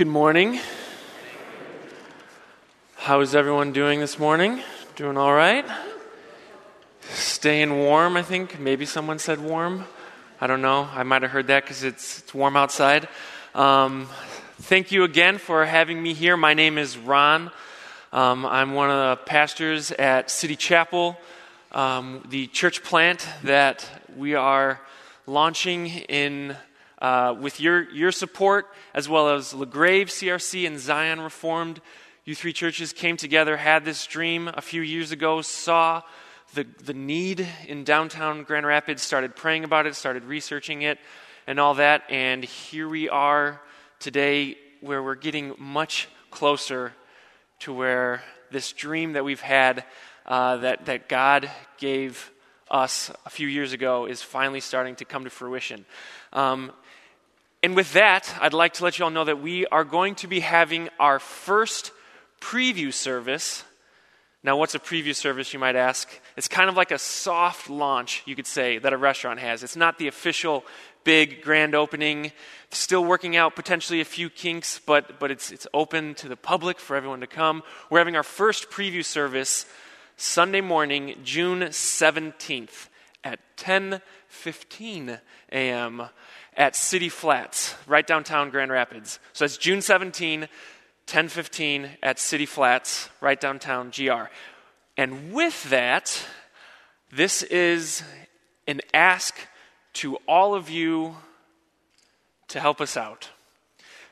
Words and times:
Good 0.00 0.06
morning. 0.06 0.58
How 2.96 3.20
is 3.20 3.34
everyone 3.34 3.72
doing 3.72 4.00
this 4.00 4.18
morning? 4.18 4.62
Doing 4.96 5.18
all 5.18 5.34
right? 5.34 5.66
Staying 7.02 7.76
warm, 7.76 8.16
I 8.16 8.22
think. 8.22 8.58
Maybe 8.58 8.86
someone 8.86 9.18
said 9.18 9.40
warm. 9.40 9.84
I 10.40 10.46
don't 10.46 10.62
know. 10.62 10.88
I 10.90 11.02
might 11.02 11.20
have 11.20 11.32
heard 11.32 11.48
that 11.48 11.64
because 11.64 11.84
it's, 11.84 12.20
it's 12.20 12.32
warm 12.32 12.56
outside. 12.56 13.08
Um, 13.54 14.08
thank 14.62 14.90
you 14.90 15.04
again 15.04 15.36
for 15.36 15.66
having 15.66 16.02
me 16.02 16.14
here. 16.14 16.34
My 16.34 16.54
name 16.54 16.78
is 16.78 16.96
Ron. 16.96 17.50
Um, 18.10 18.46
I'm 18.46 18.72
one 18.72 18.88
of 18.88 19.18
the 19.18 19.24
pastors 19.26 19.92
at 19.92 20.30
City 20.30 20.56
Chapel, 20.56 21.18
um, 21.72 22.24
the 22.30 22.46
church 22.46 22.82
plant 22.82 23.28
that 23.42 23.86
we 24.16 24.34
are 24.34 24.80
launching 25.26 25.88
in 25.88 26.56
uh, 27.00 27.34
with 27.38 27.60
your, 27.60 27.90
your 27.90 28.12
support, 28.12 28.66
as 28.94 29.08
well 29.08 29.30
as 29.30 29.52
LaGrave 29.52 30.08
CRC 30.08 30.66
and 30.66 30.78
Zion 30.78 31.20
Reformed. 31.20 31.80
You 32.24 32.34
three 32.34 32.52
churches 32.52 32.92
came 32.92 33.16
together, 33.16 33.56
had 33.56 33.84
this 33.84 34.06
dream 34.06 34.48
a 34.48 34.60
few 34.60 34.82
years 34.82 35.10
ago, 35.10 35.40
saw 35.40 36.02
the, 36.54 36.66
the 36.84 36.94
need 36.94 37.46
in 37.66 37.84
downtown 37.84 38.42
Grand 38.42 38.66
Rapids, 38.66 39.02
started 39.02 39.34
praying 39.34 39.64
about 39.64 39.86
it, 39.86 39.94
started 39.94 40.24
researching 40.24 40.82
it, 40.82 40.98
and 41.46 41.58
all 41.58 41.74
that. 41.74 42.02
And 42.10 42.44
here 42.44 42.88
we 42.88 43.08
are 43.08 43.60
today, 43.98 44.58
where 44.80 45.02
we're 45.02 45.14
getting 45.14 45.54
much 45.58 46.08
closer 46.30 46.92
to 47.60 47.72
where 47.72 48.22
this 48.50 48.72
dream 48.72 49.12
that 49.14 49.24
we've 49.24 49.40
had, 49.40 49.84
uh, 50.26 50.58
that, 50.58 50.86
that 50.86 51.08
God 51.08 51.50
gave 51.78 52.30
us 52.70 53.10
a 53.26 53.30
few 53.30 53.48
years 53.48 53.72
ago, 53.72 54.06
is 54.06 54.22
finally 54.22 54.60
starting 54.60 54.96
to 54.96 55.04
come 55.04 55.24
to 55.24 55.30
fruition. 55.30 55.84
Um, 56.32 56.72
and 57.62 57.76
with 57.76 57.92
that, 57.92 58.34
I'd 58.40 58.54
like 58.54 58.74
to 58.74 58.84
let 58.84 58.98
you 58.98 59.04
all 59.04 59.10
know 59.10 59.24
that 59.24 59.42
we 59.42 59.66
are 59.66 59.84
going 59.84 60.14
to 60.16 60.26
be 60.26 60.40
having 60.40 60.88
our 60.98 61.18
first 61.18 61.92
preview 62.40 62.92
service. 62.92 63.64
Now, 64.42 64.56
what's 64.56 64.74
a 64.74 64.78
preview 64.78 65.14
service, 65.14 65.52
you 65.52 65.58
might 65.58 65.76
ask? 65.76 66.08
It's 66.38 66.48
kind 66.48 66.70
of 66.70 66.76
like 66.76 66.90
a 66.90 66.98
soft 66.98 67.68
launch, 67.68 68.22
you 68.24 68.34
could 68.34 68.46
say, 68.46 68.78
that 68.78 68.94
a 68.94 68.96
restaurant 68.96 69.40
has. 69.40 69.62
It's 69.62 69.76
not 69.76 69.98
the 69.98 70.08
official 70.08 70.64
big 71.04 71.42
grand 71.42 71.74
opening. 71.74 72.32
Still 72.70 73.04
working 73.04 73.36
out 73.36 73.56
potentially 73.56 74.00
a 74.00 74.06
few 74.06 74.30
kinks, 74.30 74.80
but, 74.86 75.20
but 75.20 75.30
it's, 75.30 75.52
it's 75.52 75.66
open 75.74 76.14
to 76.14 76.28
the 76.28 76.36
public 76.36 76.80
for 76.80 76.96
everyone 76.96 77.20
to 77.20 77.26
come. 77.26 77.62
We're 77.90 77.98
having 77.98 78.16
our 78.16 78.22
first 78.22 78.70
preview 78.70 79.04
service 79.04 79.66
Sunday 80.16 80.62
morning, 80.62 81.16
June 81.24 81.60
17th 81.60 82.88
at 83.24 83.40
10:15 83.56 85.20
a.m 85.52 86.08
at 86.56 86.76
City 86.76 87.08
Flats, 87.08 87.74
right 87.86 88.06
downtown 88.06 88.50
Grand 88.50 88.70
Rapids. 88.70 89.18
So 89.32 89.44
it's 89.44 89.56
June 89.56 89.80
17, 89.80 90.48
10:15 91.06 91.88
at 92.02 92.18
City 92.18 92.46
Flats, 92.46 93.08
right 93.20 93.40
downtown 93.40 93.90
GR. 93.90 94.24
And 94.96 95.32
with 95.32 95.70
that, 95.70 96.22
this 97.10 97.42
is 97.42 98.02
an 98.66 98.80
ask 98.92 99.34
to 99.94 100.16
all 100.28 100.54
of 100.54 100.68
you 100.70 101.16
to 102.48 102.60
help 102.60 102.80
us 102.80 102.96
out. 102.96 103.30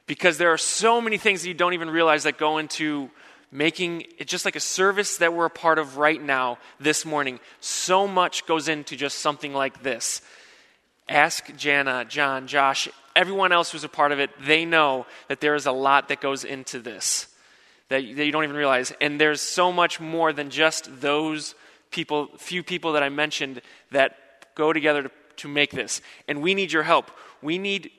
Because 0.07 0.39
there 0.39 0.53
are 0.53 0.59
so 0.59 1.01
many 1.01 1.19
things 1.19 1.43
that 1.43 1.49
you 1.49 1.55
don't 1.55 1.75
even 1.75 1.91
realize 1.91 2.23
that 2.23 2.39
go 2.39 2.57
into 2.57 3.11
making 3.51 4.03
it 4.19 4.27
just 4.29 4.45
like 4.45 4.57
a 4.57 4.61
service 4.61 5.19
that 5.19 5.33
we're 5.33 5.47
a 5.47 5.51
part 5.51 5.79
of 5.79 5.97
right 5.97 6.23
now, 6.23 6.59
this 6.79 7.05
morning. 7.05 7.41
So 7.61 8.07
much 8.07 8.47
goes 8.47 8.69
into 8.69 8.97
just 8.97 9.19
something 9.19 9.55
like 9.55 9.83
this. 9.83 10.21
Ask 11.09 11.55
Jana, 11.57 12.05
John, 12.05 12.47
Josh, 12.47 12.89
everyone 13.17 13.53
else 13.53 13.73
who's 13.73 13.85
a 13.85 13.89
part 13.89 14.13
of 14.13 14.21
it. 14.21 14.31
They 14.45 14.65
know 14.65 15.07
that 15.29 15.41
there 15.41 15.55
is 15.55 15.67
a 15.67 15.73
lot 15.73 16.09
that 16.09 16.21
goes 16.21 16.45
into 16.45 16.79
this 16.81 17.29
that, 17.89 18.03
that 18.17 18.25
you 18.25 18.33
don't 18.33 18.45
even 18.45 18.57
realize. 18.57 18.93
And 19.01 19.21
there's 19.21 19.41
so 19.41 19.73
much 19.73 20.01
more 20.01 20.33
than 20.33 20.51
just 20.51 21.01
those 21.01 21.55
people, 21.91 22.29
few 22.39 22.63
people 22.63 22.93
that 22.93 23.03
I 23.03 23.09
mentioned 23.09 23.63
that 23.91 24.55
go 24.55 24.73
together 24.73 25.05
to, 25.05 25.11
to 25.39 25.49
make 25.49 25.71
this. 25.71 26.01
And 26.27 26.43
we 26.43 26.55
need 26.55 26.73
your 26.73 26.83
help. 26.83 27.11
We 27.43 27.59
need, 27.59 27.91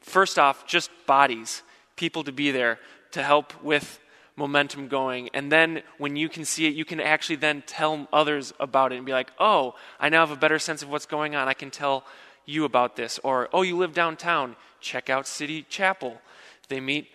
first 0.00 0.38
off, 0.38 0.66
just 0.66 0.90
bodies, 1.06 1.62
people 1.96 2.24
to 2.24 2.32
be 2.32 2.50
there 2.50 2.78
to 3.12 3.22
help 3.22 3.62
with 3.62 3.98
momentum 4.36 4.88
going. 4.88 5.28
And 5.32 5.50
then 5.50 5.82
when 5.98 6.16
you 6.16 6.28
can 6.28 6.44
see 6.44 6.66
it, 6.66 6.74
you 6.74 6.84
can 6.84 7.00
actually 7.00 7.36
then 7.36 7.62
tell 7.66 8.08
others 8.12 8.52
about 8.58 8.92
it 8.92 8.96
and 8.96 9.06
be 9.06 9.12
like, 9.12 9.32
oh, 9.38 9.74
I 10.00 10.08
now 10.08 10.26
have 10.26 10.36
a 10.36 10.40
better 10.40 10.58
sense 10.58 10.82
of 10.82 10.90
what's 10.90 11.06
going 11.06 11.34
on. 11.34 11.48
I 11.48 11.54
can 11.54 11.70
tell 11.70 12.04
you 12.44 12.64
about 12.64 12.96
this. 12.96 13.18
Or, 13.22 13.48
oh, 13.52 13.62
you 13.62 13.76
live 13.76 13.94
downtown, 13.94 14.56
check 14.80 15.08
out 15.08 15.26
City 15.26 15.64
Chapel. 15.68 16.20
They 16.68 16.80
meet 16.80 17.08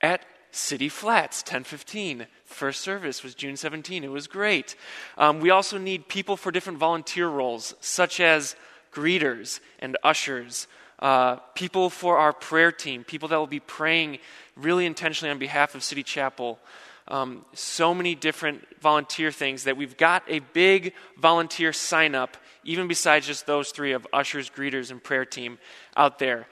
at 0.00 0.24
City 0.50 0.88
Flats, 0.88 1.42
1015. 1.42 2.26
First 2.44 2.80
service 2.80 3.22
was 3.22 3.34
June 3.34 3.56
17. 3.56 4.02
It 4.02 4.10
was 4.10 4.26
great. 4.26 4.74
Um, 5.18 5.40
we 5.40 5.50
also 5.50 5.78
need 5.78 6.08
people 6.08 6.36
for 6.36 6.50
different 6.50 6.78
volunteer 6.78 7.28
roles, 7.28 7.74
such 7.80 8.20
as 8.20 8.56
greeters 8.92 9.60
and 9.78 9.96
ushers, 10.02 10.66
uh, 10.98 11.36
people 11.54 11.90
for 11.90 12.18
our 12.18 12.32
prayer 12.32 12.72
team, 12.72 13.04
people 13.04 13.28
that 13.28 13.36
will 13.36 13.46
be 13.46 13.60
praying 13.60 14.18
really 14.56 14.86
intentionally 14.86 15.30
on 15.30 15.38
behalf 15.38 15.74
of 15.74 15.82
City 15.82 16.02
Chapel. 16.02 16.58
Um, 17.06 17.44
so 17.54 17.94
many 17.94 18.14
different 18.14 18.66
volunteer 18.80 19.30
things 19.30 19.64
that 19.64 19.76
we've 19.76 19.96
got 19.96 20.22
a 20.28 20.40
big 20.40 20.92
volunteer 21.16 21.72
sign 21.72 22.14
up 22.14 22.36
even 22.68 22.86
besides 22.86 23.26
just 23.26 23.46
those 23.46 23.70
three 23.70 23.92
of 23.92 24.06
ushers, 24.12 24.50
greeters, 24.50 24.90
and 24.90 25.02
prayer 25.02 25.24
team 25.24 25.58
out 25.96 26.18
there. 26.18 26.46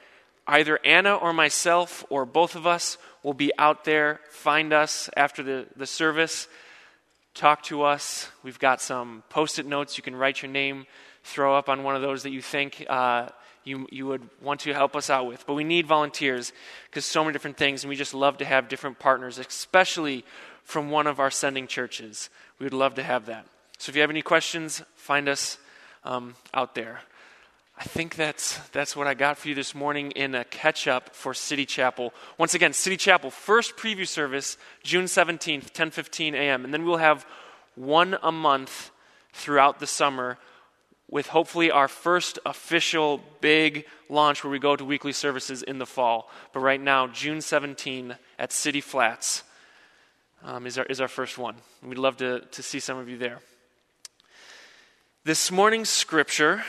Either 0.46 0.78
Anna 0.82 1.14
or 1.14 1.34
myself 1.34 2.04
or 2.08 2.24
both 2.24 2.54
of 2.54 2.66
us 2.66 2.96
will 3.22 3.34
be 3.34 3.52
out 3.58 3.84
there. 3.84 4.20
Find 4.30 4.72
us 4.72 5.10
after 5.14 5.42
the, 5.42 5.66
the 5.76 5.86
service. 5.86 6.48
Talk 7.34 7.62
to 7.64 7.82
us. 7.82 8.30
We've 8.42 8.58
got 8.58 8.80
some 8.80 9.24
post 9.28 9.58
it 9.58 9.66
notes 9.66 9.98
you 9.98 10.02
can 10.02 10.16
write 10.16 10.40
your 10.40 10.50
name, 10.50 10.86
throw 11.22 11.54
up 11.54 11.68
on 11.68 11.82
one 11.82 11.96
of 11.96 12.02
those 12.02 12.22
that 12.22 12.30
you 12.30 12.40
think 12.40 12.86
uh, 12.88 13.28
you, 13.66 13.86
you 13.90 14.06
would 14.06 14.22
want 14.40 14.60
to 14.60 14.72
help 14.72 14.94
us 14.94 15.10
out 15.10 15.26
with. 15.26 15.46
But 15.46 15.54
we 15.54 15.64
need 15.64 15.86
volunteers 15.86 16.52
because 16.88 17.04
so 17.04 17.24
many 17.24 17.32
different 17.32 17.56
things, 17.56 17.82
and 17.82 17.88
we 17.88 17.96
just 17.96 18.14
love 18.14 18.38
to 18.38 18.44
have 18.44 18.68
different 18.68 18.98
partners, 18.98 19.38
especially 19.38 20.24
from 20.62 20.90
one 20.90 21.06
of 21.06 21.18
our 21.18 21.30
sending 21.30 21.66
churches. 21.66 22.30
We 22.58 22.64
would 22.64 22.72
love 22.72 22.94
to 22.94 23.02
have 23.02 23.26
that. 23.26 23.46
So 23.78 23.90
if 23.90 23.96
you 23.96 24.00
have 24.00 24.10
any 24.10 24.22
questions, 24.22 24.82
find 24.94 25.28
us 25.28 25.58
um, 26.04 26.36
out 26.54 26.74
there. 26.74 27.00
I 27.78 27.84
think 27.84 28.14
that's, 28.14 28.56
that's 28.68 28.96
what 28.96 29.06
I 29.06 29.12
got 29.12 29.36
for 29.36 29.48
you 29.48 29.54
this 29.54 29.74
morning 29.74 30.12
in 30.12 30.34
a 30.34 30.44
catch 30.44 30.88
up 30.88 31.14
for 31.14 31.34
City 31.34 31.66
Chapel. 31.66 32.14
Once 32.38 32.54
again, 32.54 32.72
City 32.72 32.96
Chapel, 32.96 33.30
first 33.30 33.76
preview 33.76 34.08
service, 34.08 34.56
June 34.82 35.04
17th, 35.04 35.72
10:15 35.72 36.32
a.m. 36.32 36.64
And 36.64 36.72
then 36.72 36.86
we'll 36.86 36.96
have 36.96 37.26
one 37.74 38.16
a 38.22 38.32
month 38.32 38.90
throughout 39.34 39.78
the 39.78 39.86
summer 39.86 40.38
with 41.08 41.28
hopefully 41.28 41.70
our 41.70 41.88
first 41.88 42.38
official 42.44 43.20
big 43.40 43.86
launch 44.08 44.42
where 44.42 44.50
we 44.50 44.58
go 44.58 44.74
to 44.74 44.84
weekly 44.84 45.12
services 45.12 45.62
in 45.62 45.78
the 45.78 45.86
fall. 45.86 46.30
But 46.52 46.60
right 46.60 46.80
now, 46.80 47.06
June 47.06 47.40
17 47.40 48.16
at 48.38 48.52
City 48.52 48.80
Flats 48.80 49.44
um, 50.42 50.66
is, 50.66 50.78
our, 50.78 50.84
is 50.86 51.00
our 51.00 51.08
first 51.08 51.38
one. 51.38 51.56
We'd 51.82 51.98
love 51.98 52.16
to, 52.18 52.40
to 52.40 52.62
see 52.62 52.80
some 52.80 52.98
of 52.98 53.08
you 53.08 53.18
there. 53.18 53.40
This 55.24 55.50
morning's 55.50 55.88
scripture 55.88 56.64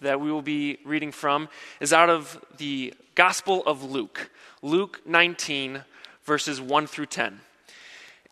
that 0.00 0.20
we 0.20 0.30
will 0.30 0.42
be 0.42 0.78
reading 0.84 1.12
from 1.12 1.48
is 1.80 1.92
out 1.92 2.10
of 2.10 2.42
the 2.58 2.94
Gospel 3.14 3.62
of 3.66 3.82
Luke, 3.82 4.30
Luke 4.62 5.00
19, 5.04 5.82
verses 6.24 6.60
1 6.60 6.86
through 6.86 7.06
10. 7.06 7.40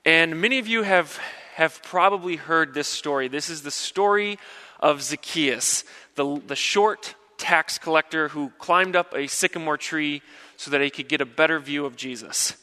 And 0.05 0.41
many 0.41 0.59
of 0.59 0.69
you 0.69 0.83
have, 0.83 1.19
have 1.57 1.83
probably 1.83 2.37
heard 2.37 2.73
this 2.73 2.87
story. 2.87 3.29
This 3.29 3.51
is 3.51 3.63
the 3.63 3.71
story 3.71 4.39
of 4.87 5.03
Zacchaeus, 5.03 5.83
the, 6.15 6.41
the 6.47 6.55
short 6.55 7.17
tax 7.39 7.77
collector 7.77 8.29
who 8.29 8.53
climbed 8.59 8.95
up 8.95 9.13
a 9.17 9.27
sycamore 9.27 9.77
tree 9.77 10.23
so 10.57 10.71
that 10.71 10.81
he 10.81 10.91
could 10.91 11.09
get 11.09 11.21
a 11.21 11.27
better 11.27 11.59
view 11.59 11.85
of 11.85 11.97
Jesus. 11.97 12.57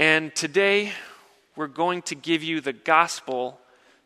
And 0.00 0.34
today, 0.34 0.90
we're 1.54 1.68
going 1.68 2.02
to 2.02 2.16
give 2.16 2.42
you 2.42 2.60
the 2.60 2.72
gospel 2.72 3.60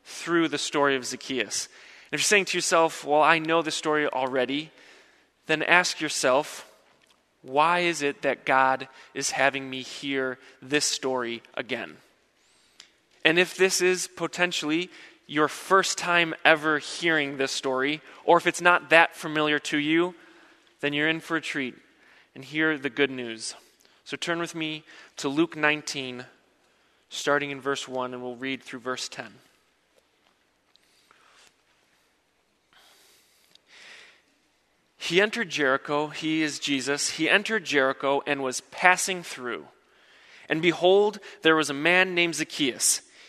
through 0.05 0.49
the 0.49 0.59
story 0.59 0.95
of 0.95 1.07
Zacchaeus. 1.07 1.69
And 2.13 2.19
if 2.19 2.21
you're 2.21 2.25
saying 2.25 2.45
to 2.45 2.59
yourself, 2.59 3.03
well, 3.03 3.23
I 3.23 3.39
know 3.39 3.63
the 3.63 3.71
story 3.71 4.07
already, 4.07 4.71
then 5.47 5.63
ask 5.63 6.03
yourself, 6.03 6.71
why 7.41 7.79
is 7.79 8.03
it 8.03 8.21
that 8.23 8.45
God 8.45 8.89
is 9.15 9.31
having 9.31 9.71
me 9.71 9.81
hear 9.81 10.39
this 10.61 10.85
story 10.85 11.43
again? 11.55 11.97
And 13.25 13.39
if 13.39 13.57
this 13.57 13.81
is 13.81 14.07
potentially 14.07 14.91
your 15.31 15.47
first 15.47 15.97
time 15.97 16.35
ever 16.45 16.81
hearing 16.81 17.37
this 17.37 17.53
story, 17.53 18.01
or 18.25 18.37
if 18.37 18.49
it's 18.49 18.61
not 18.61 18.91
that 18.91 19.15
familiar 19.15 19.61
to 19.61 19.79
you, 19.79 20.13
then 20.81 20.93
you're 20.93 21.09
in 21.09 21.21
for 21.21 21.37
a 21.37 21.41
treat. 21.41 21.77
And 22.35 22.45
hear 22.45 22.77
the 22.77 22.91
good 22.91 23.13
news. 23.13 23.55
So 24.05 24.17
turn 24.17 24.41
with 24.41 24.57
me 24.57 24.83
to 25.19 25.29
Luke 25.29 25.57
19, 25.57 26.25
starting 27.11 27.53
in 27.53 27.61
verse 27.61 27.87
1, 27.87 28.13
and 28.13 28.21
we'll 28.21 28.35
read 28.35 28.61
through 28.61 28.81
verse 28.81 29.09
10. 29.09 29.27
He 34.99 35.21
entered 35.21 35.49
Jericho, 35.49 36.09
he 36.09 36.43
is 36.43 36.59
Jesus. 36.59 37.11
He 37.11 37.31
entered 37.31 37.65
Jericho 37.65 38.21
and 38.27 38.43
was 38.43 38.63
passing 38.73 39.23
through. 39.23 39.67
And 40.49 40.61
behold, 40.61 41.21
there 41.43 41.55
was 41.55 41.71
a 41.71 41.75
man 41.75 42.17
named 42.17 42.35
Zacchaeus. 42.35 43.03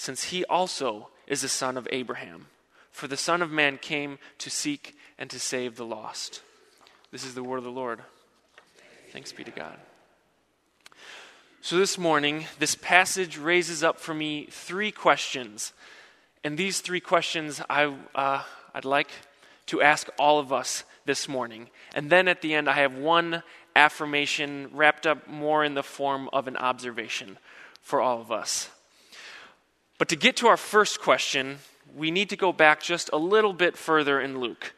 since 0.00 0.24
he 0.24 0.46
also 0.46 1.10
is 1.26 1.42
the 1.42 1.48
son 1.48 1.76
of 1.76 1.86
Abraham. 1.92 2.46
For 2.90 3.06
the 3.06 3.18
Son 3.18 3.42
of 3.42 3.50
Man 3.50 3.76
came 3.76 4.18
to 4.38 4.48
seek 4.48 4.96
and 5.18 5.28
to 5.28 5.38
save 5.38 5.76
the 5.76 5.84
lost. 5.84 6.40
This 7.12 7.22
is 7.22 7.34
the 7.34 7.42
word 7.42 7.58
of 7.58 7.64
the 7.64 7.70
Lord. 7.70 8.00
Thanks 9.12 9.30
be 9.30 9.44
to 9.44 9.50
God. 9.50 9.76
So, 11.60 11.76
this 11.76 11.98
morning, 11.98 12.46
this 12.58 12.74
passage 12.74 13.36
raises 13.36 13.84
up 13.84 14.00
for 14.00 14.14
me 14.14 14.46
three 14.50 14.90
questions. 14.90 15.74
And 16.42 16.56
these 16.56 16.80
three 16.80 17.00
questions 17.00 17.60
I, 17.68 17.94
uh, 18.14 18.42
I'd 18.74 18.86
like 18.86 19.10
to 19.66 19.82
ask 19.82 20.08
all 20.18 20.38
of 20.38 20.50
us 20.50 20.84
this 21.04 21.28
morning. 21.28 21.68
And 21.94 22.08
then 22.08 22.26
at 22.26 22.40
the 22.40 22.54
end, 22.54 22.70
I 22.70 22.76
have 22.76 22.94
one 22.94 23.42
affirmation 23.76 24.70
wrapped 24.72 25.06
up 25.06 25.28
more 25.28 25.62
in 25.62 25.74
the 25.74 25.82
form 25.82 26.30
of 26.32 26.48
an 26.48 26.56
observation 26.56 27.36
for 27.82 28.00
all 28.00 28.22
of 28.22 28.32
us. 28.32 28.70
But 30.00 30.08
to 30.08 30.16
get 30.16 30.36
to 30.36 30.46
our 30.48 30.56
first 30.56 31.02
question, 31.02 31.58
we 31.94 32.10
need 32.10 32.30
to 32.30 32.36
go 32.36 32.54
back 32.54 32.82
just 32.82 33.10
a 33.12 33.18
little 33.18 33.52
bit 33.52 33.76
further 33.76 34.18
in 34.18 34.40
Luke. 34.40 34.72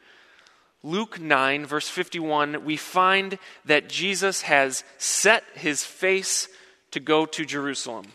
Luke 0.82 1.20
9, 1.20 1.64
verse 1.64 1.88
51, 1.88 2.64
we 2.64 2.76
find 2.76 3.38
that 3.64 3.88
Jesus 3.88 4.42
has 4.42 4.82
set 4.98 5.44
his 5.54 5.84
face 5.84 6.48
to 6.90 6.98
go 6.98 7.24
to 7.24 7.44
Jerusalem. 7.44 8.06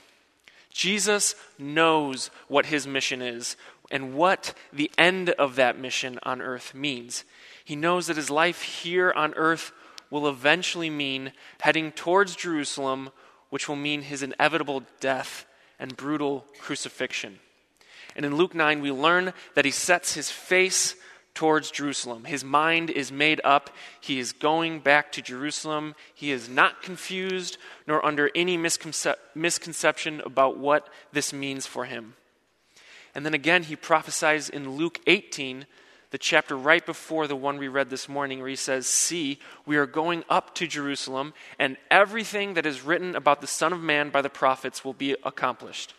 Jesus 0.70 1.34
knows 1.58 2.30
what 2.50 2.66
his 2.66 2.86
mission 2.86 3.22
is 3.22 3.56
and 3.90 4.14
what 4.14 4.54
the 4.74 4.92
end 4.98 5.30
of 5.30 5.56
that 5.56 5.80
mission 5.80 6.20
on 6.24 6.42
earth 6.42 6.74
means. 6.76 7.24
He 7.64 7.78
knows 7.78 8.08
that 8.08 8.18
his 8.18 8.30
life 8.30 8.64
here 8.64 9.14
on 9.14 9.34
earth 9.36 9.72
will 10.10 10.28
eventually 10.28 10.90
mean 10.90 11.32
heading 11.62 11.94
towards 11.94 12.36
Jerusalem, 12.36 13.12
which 13.50 13.70
will 13.70 13.78
mean 13.78 14.02
his 14.02 14.22
inevitable 14.22 14.84
death 15.00 15.46
and 15.80 15.96
brutal 15.96 16.46
crucifixion. 16.60 17.40
And 18.16 18.26
in 18.26 18.36
Luke 18.36 18.56
9, 18.56 18.82
we 18.82 18.92
learn 18.92 19.34
that 19.56 19.66
he 19.66 19.72
sets 19.72 20.14
his 20.14 20.32
face 20.32 20.96
towards 21.38 21.70
Jerusalem. 21.70 22.24
His 22.24 22.44
mind 22.44 22.90
is 22.90 23.12
made 23.12 23.40
up. 23.44 23.70
He 24.02 24.18
is 24.18 24.32
going 24.32 24.80
back 24.80 25.12
to 25.12 25.22
Jerusalem. 25.22 25.94
He 26.16 26.32
is 26.32 26.50
not 26.50 26.82
confused 26.82 27.60
nor 27.86 28.04
under 28.04 28.32
any 28.34 28.58
misconce- 28.58 29.16
misconception 29.36 30.20
about 30.26 30.58
what 30.58 30.90
this 31.12 31.32
means 31.32 31.68
for 31.68 31.86
him. 31.86 32.16
And 33.14 33.24
then 33.24 33.36
again, 33.36 33.64
he 33.64 33.76
prophesies 33.76 34.50
in 34.50 34.78
Luke 34.78 35.00
18, 35.06 35.68
the 36.12 36.18
chapter 36.18 36.56
right 36.58 36.86
before 36.86 37.28
the 37.28 37.36
one 37.36 37.58
we 37.58 37.68
read 37.68 37.90
this 37.90 38.08
morning, 38.08 38.40
where 38.40 38.48
he 38.48 38.56
says, 38.56 38.88
See, 38.88 39.40
we 39.66 39.78
are 39.78 39.86
going 39.86 40.24
up 40.30 40.56
to 40.56 40.68
Jerusalem, 40.68 41.34
and 41.60 41.78
everything 41.92 42.54
that 42.54 42.66
is 42.66 42.82
written 42.82 43.16
about 43.16 43.42
the 43.42 43.48
Son 43.48 43.74
of 43.74 43.82
Man 43.82 44.10
by 44.10 44.22
the 44.22 44.30
prophets 44.30 44.86
will 44.86 44.94
be 44.94 45.16
accomplished. 45.24 45.94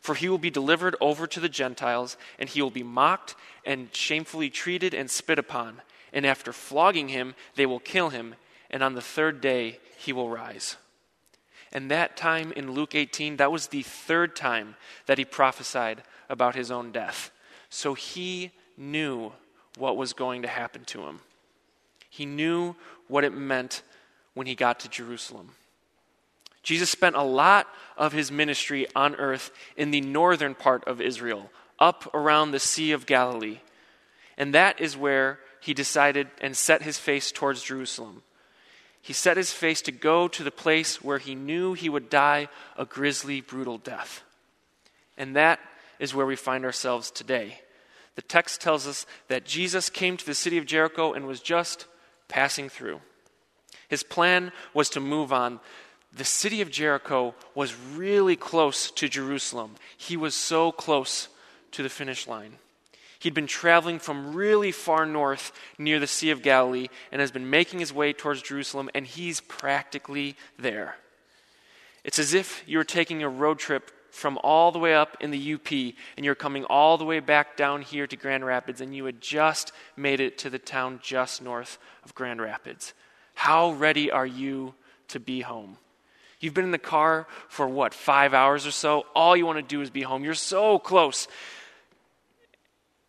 For 0.00 0.14
he 0.14 0.30
will 0.30 0.38
be 0.38 0.50
delivered 0.50 0.96
over 1.00 1.26
to 1.26 1.40
the 1.40 1.48
Gentiles, 1.48 2.16
and 2.38 2.48
he 2.48 2.62
will 2.62 2.70
be 2.70 2.82
mocked 2.82 3.34
and 3.66 3.94
shamefully 3.94 4.48
treated 4.48 4.94
and 4.94 5.10
spit 5.10 5.38
upon. 5.38 5.82
And 6.12 6.24
after 6.24 6.52
flogging 6.52 7.08
him, 7.08 7.34
they 7.54 7.66
will 7.66 7.80
kill 7.80 8.08
him, 8.08 8.36
and 8.70 8.82
on 8.82 8.94
the 8.94 9.02
third 9.02 9.42
day 9.42 9.78
he 9.98 10.12
will 10.12 10.30
rise. 10.30 10.76
And 11.72 11.90
that 11.90 12.16
time 12.16 12.50
in 12.52 12.72
Luke 12.72 12.94
18, 12.94 13.36
that 13.36 13.52
was 13.52 13.68
the 13.68 13.82
third 13.82 14.34
time 14.34 14.76
that 15.06 15.18
he 15.18 15.24
prophesied 15.24 16.02
about 16.28 16.54
his 16.54 16.70
own 16.70 16.90
death. 16.90 17.30
So 17.68 17.94
he 17.94 18.50
knew 18.76 19.32
what 19.76 19.96
was 19.96 20.12
going 20.12 20.42
to 20.42 20.48
happen 20.48 20.84
to 20.86 21.02
him. 21.02 21.20
He 22.08 22.26
knew 22.26 22.74
what 23.08 23.24
it 23.24 23.32
meant 23.32 23.82
when 24.34 24.46
he 24.46 24.54
got 24.54 24.80
to 24.80 24.88
Jerusalem. 24.88 25.50
Jesus 26.62 26.90
spent 26.90 27.16
a 27.16 27.22
lot 27.22 27.66
of 27.96 28.12
his 28.12 28.30
ministry 28.30 28.86
on 28.94 29.14
earth 29.16 29.50
in 29.76 29.90
the 29.90 30.00
northern 30.00 30.54
part 30.54 30.84
of 30.84 31.00
Israel, 31.00 31.50
up 31.78 32.12
around 32.14 32.50
the 32.50 32.60
Sea 32.60 32.92
of 32.92 33.06
Galilee. 33.06 33.58
And 34.36 34.54
that 34.54 34.80
is 34.80 34.96
where 34.96 35.38
he 35.60 35.72
decided 35.74 36.28
and 36.40 36.56
set 36.56 36.82
his 36.82 36.98
face 36.98 37.32
towards 37.32 37.62
Jerusalem. 37.62 38.22
He 39.02 39.12
set 39.12 39.36
his 39.36 39.52
face 39.52 39.80
to 39.82 39.92
go 39.92 40.28
to 40.28 40.44
the 40.44 40.50
place 40.50 41.02
where 41.02 41.18
he 41.18 41.34
knew 41.34 41.72
he 41.72 41.88
would 41.88 42.10
die 42.10 42.48
a 42.76 42.84
grisly, 42.84 43.40
brutal 43.40 43.78
death. 43.78 44.22
And 45.16 45.36
that 45.36 45.60
is 45.98 46.14
where 46.14 46.26
we 46.26 46.36
find 46.36 46.64
ourselves 46.64 47.10
today. 47.10 47.60
The 48.20 48.26
text 48.26 48.60
tells 48.60 48.86
us 48.86 49.06
that 49.28 49.46
Jesus 49.46 49.88
came 49.88 50.18
to 50.18 50.26
the 50.26 50.34
city 50.34 50.58
of 50.58 50.66
Jericho 50.66 51.14
and 51.14 51.26
was 51.26 51.40
just 51.40 51.86
passing 52.28 52.68
through. 52.68 53.00
His 53.88 54.02
plan 54.02 54.52
was 54.74 54.90
to 54.90 55.00
move 55.00 55.32
on 55.32 55.58
the 56.12 56.24
city 56.24 56.60
of 56.60 56.70
Jericho 56.70 57.34
was 57.54 57.74
really 57.74 58.36
close 58.36 58.90
to 58.90 59.08
Jerusalem. 59.08 59.76
He 59.96 60.18
was 60.18 60.34
so 60.34 60.70
close 60.70 61.28
to 61.70 61.82
the 61.82 61.88
finish 61.88 62.26
line. 62.26 62.56
He'd 63.20 63.32
been 63.32 63.46
traveling 63.46 63.98
from 63.98 64.34
really 64.34 64.70
far 64.70 65.06
north 65.06 65.50
near 65.78 65.98
the 65.98 66.06
Sea 66.06 66.30
of 66.30 66.42
Galilee 66.42 66.88
and 67.10 67.22
has 67.22 67.30
been 67.30 67.48
making 67.48 67.78
his 67.78 67.92
way 67.92 68.12
towards 68.12 68.42
Jerusalem, 68.42 68.90
and 68.94 69.06
he's 69.06 69.40
practically 69.40 70.36
there. 70.58 70.96
It's 72.04 72.18
as 72.18 72.34
if 72.34 72.64
you 72.66 72.76
were 72.76 72.84
taking 72.84 73.22
a 73.22 73.28
road 73.30 73.58
trip 73.58 73.90
from 74.10 74.38
all 74.42 74.72
the 74.72 74.78
way 74.78 74.94
up 74.94 75.16
in 75.20 75.30
the 75.30 75.54
UP 75.54 75.70
and 76.16 76.24
you're 76.24 76.34
coming 76.34 76.64
all 76.64 76.98
the 76.98 77.04
way 77.04 77.20
back 77.20 77.56
down 77.56 77.82
here 77.82 78.06
to 78.06 78.16
Grand 78.16 78.44
Rapids, 78.44 78.80
and 78.80 78.94
you 78.94 79.04
had 79.04 79.20
just 79.20 79.72
made 79.96 80.20
it 80.20 80.38
to 80.38 80.50
the 80.50 80.58
town 80.58 81.00
just 81.02 81.42
north 81.42 81.78
of 82.04 82.14
Grand 82.14 82.40
Rapids. 82.40 82.94
How 83.34 83.72
ready 83.72 84.10
are 84.10 84.26
you 84.26 84.74
to 85.08 85.20
be 85.20 85.40
home? 85.40 85.78
You've 86.40 86.54
been 86.54 86.64
in 86.64 86.70
the 86.70 86.78
car 86.78 87.26
for 87.48 87.68
what, 87.68 87.92
five 87.92 88.32
hours 88.32 88.66
or 88.66 88.70
so? 88.70 89.04
All 89.14 89.36
you 89.36 89.44
want 89.44 89.58
to 89.58 89.62
do 89.62 89.82
is 89.82 89.90
be 89.90 90.02
home. 90.02 90.24
You're 90.24 90.34
so 90.34 90.78
close. 90.78 91.28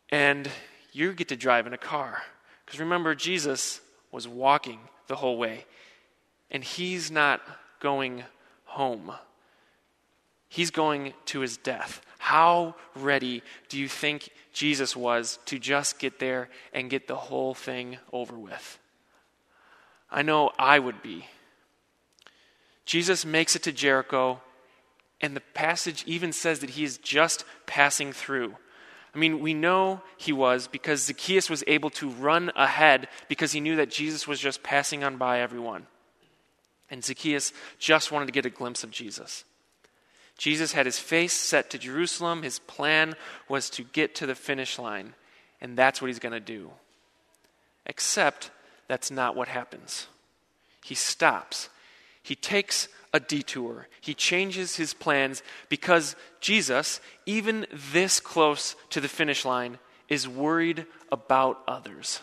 And 0.09 0.49
you 0.91 1.13
get 1.13 1.29
to 1.29 1.37
drive 1.37 1.65
in 1.65 1.73
a 1.73 1.77
car. 1.77 2.21
Because 2.65 2.81
remember, 2.81 3.15
Jesus 3.15 3.79
was 4.11 4.27
walking 4.27 4.79
the 5.07 5.15
whole 5.15 5.37
way, 5.37 5.65
and 6.49 6.63
he's 6.63 7.09
not 7.09 7.41
going 7.79 8.23
home. 8.65 9.11
He's 10.51 10.69
going 10.69 11.13
to 11.27 11.39
his 11.39 11.55
death. 11.55 12.01
How 12.19 12.75
ready 12.93 13.41
do 13.69 13.79
you 13.79 13.87
think 13.87 14.31
Jesus 14.51 14.97
was 14.97 15.39
to 15.45 15.57
just 15.57 15.97
get 15.97 16.19
there 16.19 16.49
and 16.73 16.89
get 16.89 17.07
the 17.07 17.15
whole 17.15 17.53
thing 17.53 17.99
over 18.11 18.37
with? 18.37 18.77
I 20.11 20.23
know 20.23 20.51
I 20.59 20.77
would 20.77 21.01
be. 21.01 21.27
Jesus 22.85 23.23
makes 23.23 23.55
it 23.55 23.63
to 23.63 23.71
Jericho, 23.71 24.41
and 25.21 25.37
the 25.37 25.39
passage 25.39 26.03
even 26.05 26.33
says 26.33 26.59
that 26.59 26.71
he 26.71 26.83
is 26.83 26.97
just 26.97 27.45
passing 27.65 28.11
through. 28.11 28.57
I 29.15 29.17
mean, 29.17 29.39
we 29.39 29.53
know 29.53 30.01
he 30.17 30.33
was 30.33 30.67
because 30.67 31.05
Zacchaeus 31.05 31.49
was 31.49 31.63
able 31.65 31.91
to 31.91 32.09
run 32.09 32.51
ahead 32.57 33.07
because 33.29 33.53
he 33.53 33.61
knew 33.61 33.77
that 33.77 33.89
Jesus 33.89 34.27
was 34.27 34.41
just 34.41 34.63
passing 34.63 35.01
on 35.01 35.15
by 35.15 35.39
everyone. 35.39 35.87
And 36.89 37.05
Zacchaeus 37.05 37.53
just 37.79 38.11
wanted 38.11 38.25
to 38.25 38.33
get 38.33 38.45
a 38.45 38.49
glimpse 38.49 38.83
of 38.83 38.91
Jesus. 38.91 39.45
Jesus 40.41 40.71
had 40.71 40.87
his 40.87 40.97
face 40.97 41.33
set 41.33 41.69
to 41.69 41.77
Jerusalem. 41.77 42.41
His 42.41 42.57
plan 42.57 43.13
was 43.47 43.69
to 43.69 43.83
get 43.83 44.15
to 44.15 44.25
the 44.25 44.33
finish 44.33 44.79
line, 44.79 45.13
and 45.61 45.77
that's 45.77 46.01
what 46.01 46.07
he's 46.07 46.17
going 46.17 46.33
to 46.33 46.39
do. 46.39 46.71
Except 47.85 48.49
that's 48.87 49.11
not 49.11 49.35
what 49.35 49.49
happens. 49.49 50.07
He 50.83 50.95
stops 50.95 51.69
He 52.23 52.33
takes 52.33 52.87
a 53.13 53.19
detour. 53.19 53.87
He 53.99 54.15
changes 54.15 54.77
his 54.77 54.95
plans 54.95 55.43
because 55.69 56.15
Jesus, 56.39 57.01
even 57.27 57.67
this 57.91 58.19
close 58.19 58.75
to 58.89 58.99
the 58.99 59.07
finish 59.07 59.45
line, 59.45 59.77
is 60.09 60.27
worried 60.27 60.87
about 61.11 61.61
others. 61.67 62.19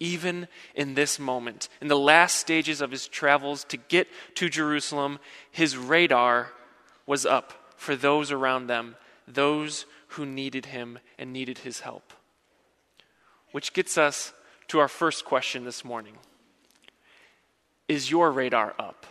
Even 0.00 0.48
in 0.74 0.94
this 0.94 1.20
moment, 1.20 1.68
in 1.80 1.86
the 1.86 1.96
last 1.96 2.38
stages 2.38 2.80
of 2.80 2.90
his 2.90 3.06
travels 3.06 3.62
to 3.64 3.76
get 3.76 4.08
to 4.34 4.48
Jerusalem, 4.48 5.20
his 5.52 5.76
radar 5.76 6.50
was 7.10 7.26
up 7.26 7.74
for 7.76 7.96
those 7.96 8.30
around 8.30 8.68
them, 8.68 8.94
those 9.26 9.84
who 10.10 10.24
needed 10.24 10.66
him 10.66 10.96
and 11.18 11.32
needed 11.32 11.58
his 11.58 11.80
help. 11.80 12.12
Which 13.50 13.72
gets 13.72 13.98
us 13.98 14.32
to 14.68 14.78
our 14.78 14.86
first 14.86 15.24
question 15.24 15.64
this 15.64 15.84
morning 15.84 16.14
Is 17.88 18.12
your 18.12 18.30
radar 18.30 18.76
up? 18.78 19.06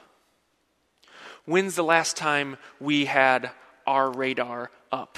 When's 1.44 1.76
the 1.76 1.84
last 1.84 2.16
time 2.16 2.56
we 2.80 3.04
had 3.04 3.52
our 3.86 4.10
radar 4.10 4.72
up? 4.94 5.18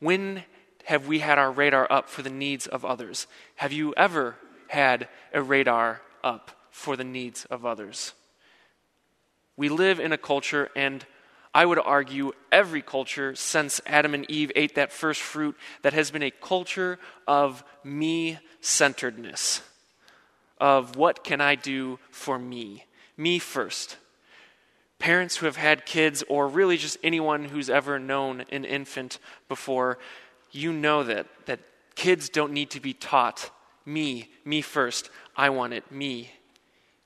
When 0.00 0.42
have 0.84 1.06
we 1.06 1.18
had 1.18 1.38
our 1.38 1.52
radar 1.52 1.86
up 1.90 2.08
for 2.08 2.22
the 2.22 2.30
needs 2.30 2.66
of 2.66 2.82
others? 2.82 3.26
Have 3.56 3.72
you 3.72 3.92
ever 3.94 4.36
had 4.68 5.06
a 5.34 5.42
radar 5.42 6.00
up 6.24 6.52
for 6.70 6.96
the 6.96 7.04
needs 7.04 7.44
of 7.44 7.66
others? 7.66 8.14
We 9.54 9.68
live 9.68 10.00
in 10.00 10.12
a 10.12 10.18
culture, 10.18 10.70
and 10.74 11.04
I 11.56 11.64
would 11.64 11.78
argue 11.78 12.32
every 12.52 12.82
culture 12.82 13.34
since 13.34 13.80
Adam 13.86 14.12
and 14.12 14.30
Eve 14.30 14.52
ate 14.54 14.74
that 14.74 14.92
first 14.92 15.22
fruit 15.22 15.56
that 15.80 15.94
has 15.94 16.10
been 16.10 16.22
a 16.22 16.30
culture 16.30 16.98
of 17.26 17.64
me 17.82 18.38
centeredness, 18.60 19.62
of 20.60 20.96
what 20.96 21.24
can 21.24 21.40
I 21.40 21.54
do 21.54 21.98
for 22.10 22.38
me? 22.38 22.84
Me 23.16 23.38
first. 23.38 23.96
Parents 24.98 25.38
who 25.38 25.46
have 25.46 25.56
had 25.56 25.86
kids, 25.86 26.22
or 26.28 26.46
really 26.46 26.76
just 26.76 26.98
anyone 27.02 27.46
who's 27.46 27.70
ever 27.70 27.98
known 27.98 28.44
an 28.52 28.66
infant 28.66 29.18
before, 29.48 29.96
you 30.50 30.74
know 30.74 31.04
that, 31.04 31.26
that 31.46 31.60
kids 31.94 32.28
don't 32.28 32.52
need 32.52 32.68
to 32.72 32.80
be 32.80 32.92
taught 32.92 33.50
me, 33.86 34.28
me 34.44 34.60
first. 34.60 35.08
I 35.34 35.48
want 35.48 35.72
it, 35.72 35.90
me. 35.90 36.32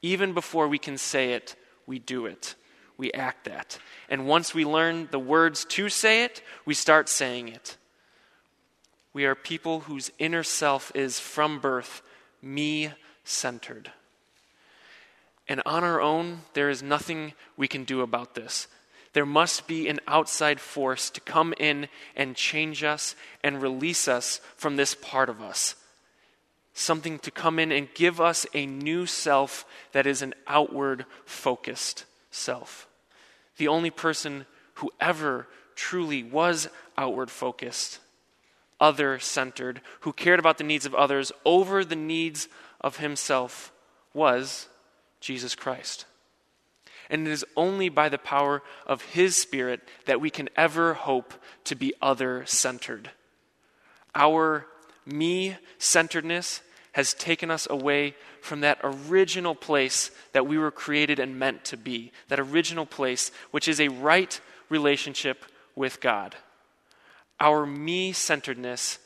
Even 0.02 0.34
before 0.34 0.66
we 0.66 0.78
can 0.78 0.98
say 0.98 1.34
it, 1.34 1.54
we 1.86 2.00
do 2.00 2.26
it 2.26 2.56
we 3.00 3.10
act 3.12 3.46
that. 3.46 3.78
And 4.10 4.26
once 4.26 4.52
we 4.54 4.66
learn 4.66 5.08
the 5.10 5.18
words 5.18 5.64
to 5.70 5.88
say 5.88 6.22
it, 6.24 6.42
we 6.66 6.74
start 6.74 7.08
saying 7.08 7.48
it. 7.48 7.78
We 9.14 9.24
are 9.24 9.34
people 9.34 9.80
whose 9.80 10.12
inner 10.18 10.42
self 10.42 10.92
is 10.94 11.18
from 11.18 11.60
birth 11.60 12.02
me 12.42 12.92
centered. 13.24 13.90
And 15.48 15.62
on 15.64 15.82
our 15.82 15.98
own, 15.98 16.42
there 16.52 16.68
is 16.68 16.82
nothing 16.82 17.32
we 17.56 17.66
can 17.68 17.84
do 17.84 18.02
about 18.02 18.34
this. 18.34 18.68
There 19.14 19.26
must 19.26 19.66
be 19.66 19.88
an 19.88 20.00
outside 20.06 20.60
force 20.60 21.08
to 21.10 21.22
come 21.22 21.54
in 21.58 21.88
and 22.14 22.36
change 22.36 22.84
us 22.84 23.16
and 23.42 23.62
release 23.62 24.08
us 24.08 24.42
from 24.56 24.76
this 24.76 24.94
part 24.94 25.30
of 25.30 25.40
us. 25.40 25.74
Something 26.74 27.18
to 27.20 27.30
come 27.30 27.58
in 27.58 27.72
and 27.72 27.88
give 27.94 28.20
us 28.20 28.46
a 28.52 28.66
new 28.66 29.06
self 29.06 29.64
that 29.92 30.06
is 30.06 30.20
an 30.20 30.34
outward 30.46 31.06
focused 31.24 32.04
self 32.30 32.86
the 33.60 33.68
only 33.68 33.90
person 33.90 34.46
who 34.76 34.90
ever 34.98 35.46
truly 35.76 36.22
was 36.22 36.66
outward 36.96 37.30
focused, 37.30 38.00
other 38.80 39.18
centered, 39.18 39.82
who 40.00 40.14
cared 40.14 40.38
about 40.40 40.56
the 40.56 40.64
needs 40.64 40.86
of 40.86 40.94
others 40.94 41.30
over 41.44 41.84
the 41.84 41.94
needs 41.94 42.48
of 42.80 42.96
himself, 42.96 43.70
was 44.14 44.66
Jesus 45.20 45.54
Christ. 45.54 46.06
And 47.10 47.28
it 47.28 47.30
is 47.30 47.44
only 47.54 47.90
by 47.90 48.08
the 48.08 48.16
power 48.16 48.62
of 48.86 49.02
His 49.02 49.36
Spirit 49.36 49.80
that 50.06 50.22
we 50.22 50.30
can 50.30 50.48
ever 50.56 50.94
hope 50.94 51.34
to 51.64 51.74
be 51.74 51.92
other 52.00 52.46
centered. 52.46 53.10
Our 54.14 54.66
me 55.04 55.58
centeredness 55.76 56.62
has 56.92 57.14
taken 57.14 57.50
us 57.50 57.66
away 57.70 58.14
from 58.40 58.60
that 58.60 58.78
original 58.82 59.54
place 59.54 60.10
that 60.32 60.46
we 60.46 60.58
were 60.58 60.70
created 60.70 61.18
and 61.18 61.38
meant 61.38 61.64
to 61.66 61.76
be. 61.76 62.12
That 62.28 62.40
original 62.40 62.86
place, 62.86 63.30
which 63.50 63.68
is 63.68 63.80
a 63.80 63.88
right 63.88 64.40
relationship 64.68 65.44
with 65.76 66.00
God. 66.00 66.34
Our 67.38 67.64
me 67.64 68.12
centeredness 68.12 68.98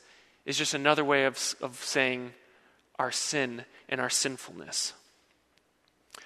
is 0.45 0.57
just 0.57 0.73
another 0.73 1.03
way 1.03 1.25
of, 1.25 1.55
of 1.61 1.83
saying 1.83 2.33
our 2.97 3.11
sin 3.11 3.65
and 3.89 4.01
our 4.01 4.09
sinfulness. 4.09 4.93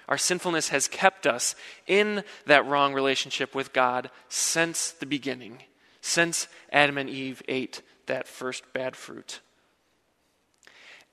Our 0.08 0.18
sinfulness 0.18 0.68
has 0.68 0.88
kept 0.88 1.26
us 1.26 1.54
in 1.86 2.24
that 2.46 2.66
wrong 2.66 2.94
relationship 2.94 3.54
with 3.54 3.72
God 3.72 4.10
since 4.28 4.90
the 4.90 5.06
beginning, 5.06 5.62
since 6.00 6.48
Adam 6.72 6.98
and 6.98 7.08
Eve 7.08 7.42
ate 7.48 7.82
that 8.06 8.26
first 8.26 8.64
bad 8.72 8.96
fruit. 8.96 9.40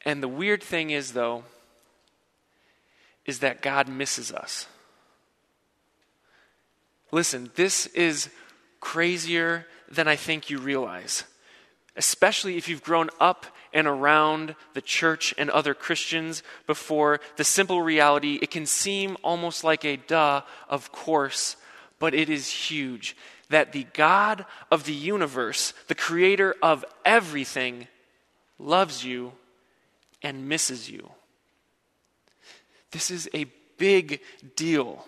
And 0.05 0.21
the 0.21 0.27
weird 0.27 0.63
thing 0.63 0.89
is, 0.89 1.13
though, 1.13 1.43
is 3.25 3.39
that 3.39 3.61
God 3.61 3.87
misses 3.87 4.31
us. 4.31 4.67
Listen, 7.11 7.51
this 7.55 7.87
is 7.87 8.29
crazier 8.79 9.65
than 9.89 10.07
I 10.07 10.15
think 10.15 10.49
you 10.49 10.59
realize, 10.59 11.23
especially 11.95 12.57
if 12.57 12.67
you've 12.67 12.83
grown 12.83 13.09
up 13.19 13.45
and 13.73 13.87
around 13.87 14.55
the 14.73 14.81
church 14.81 15.33
and 15.37 15.49
other 15.49 15.73
Christians 15.73 16.43
before. 16.65 17.19
The 17.35 17.43
simple 17.43 17.81
reality, 17.81 18.39
it 18.41 18.51
can 18.51 18.65
seem 18.65 19.17
almost 19.23 19.63
like 19.63 19.85
a 19.85 19.97
duh, 19.97 20.41
of 20.69 20.91
course, 20.91 21.57
but 21.99 22.13
it 22.13 22.29
is 22.29 22.49
huge 22.49 23.15
that 23.49 23.71
the 23.71 23.87
God 23.93 24.45
of 24.71 24.83
the 24.83 24.93
universe, 24.93 25.73
the 25.87 25.95
creator 25.95 26.55
of 26.61 26.83
everything, 27.05 27.87
loves 28.59 29.05
you 29.05 29.31
and 30.27 30.49
misses 30.49 30.89
you. 30.89 31.09
This 32.91 33.09
is 33.09 33.29
a 33.33 33.45
big 33.77 34.19
deal. 34.57 35.05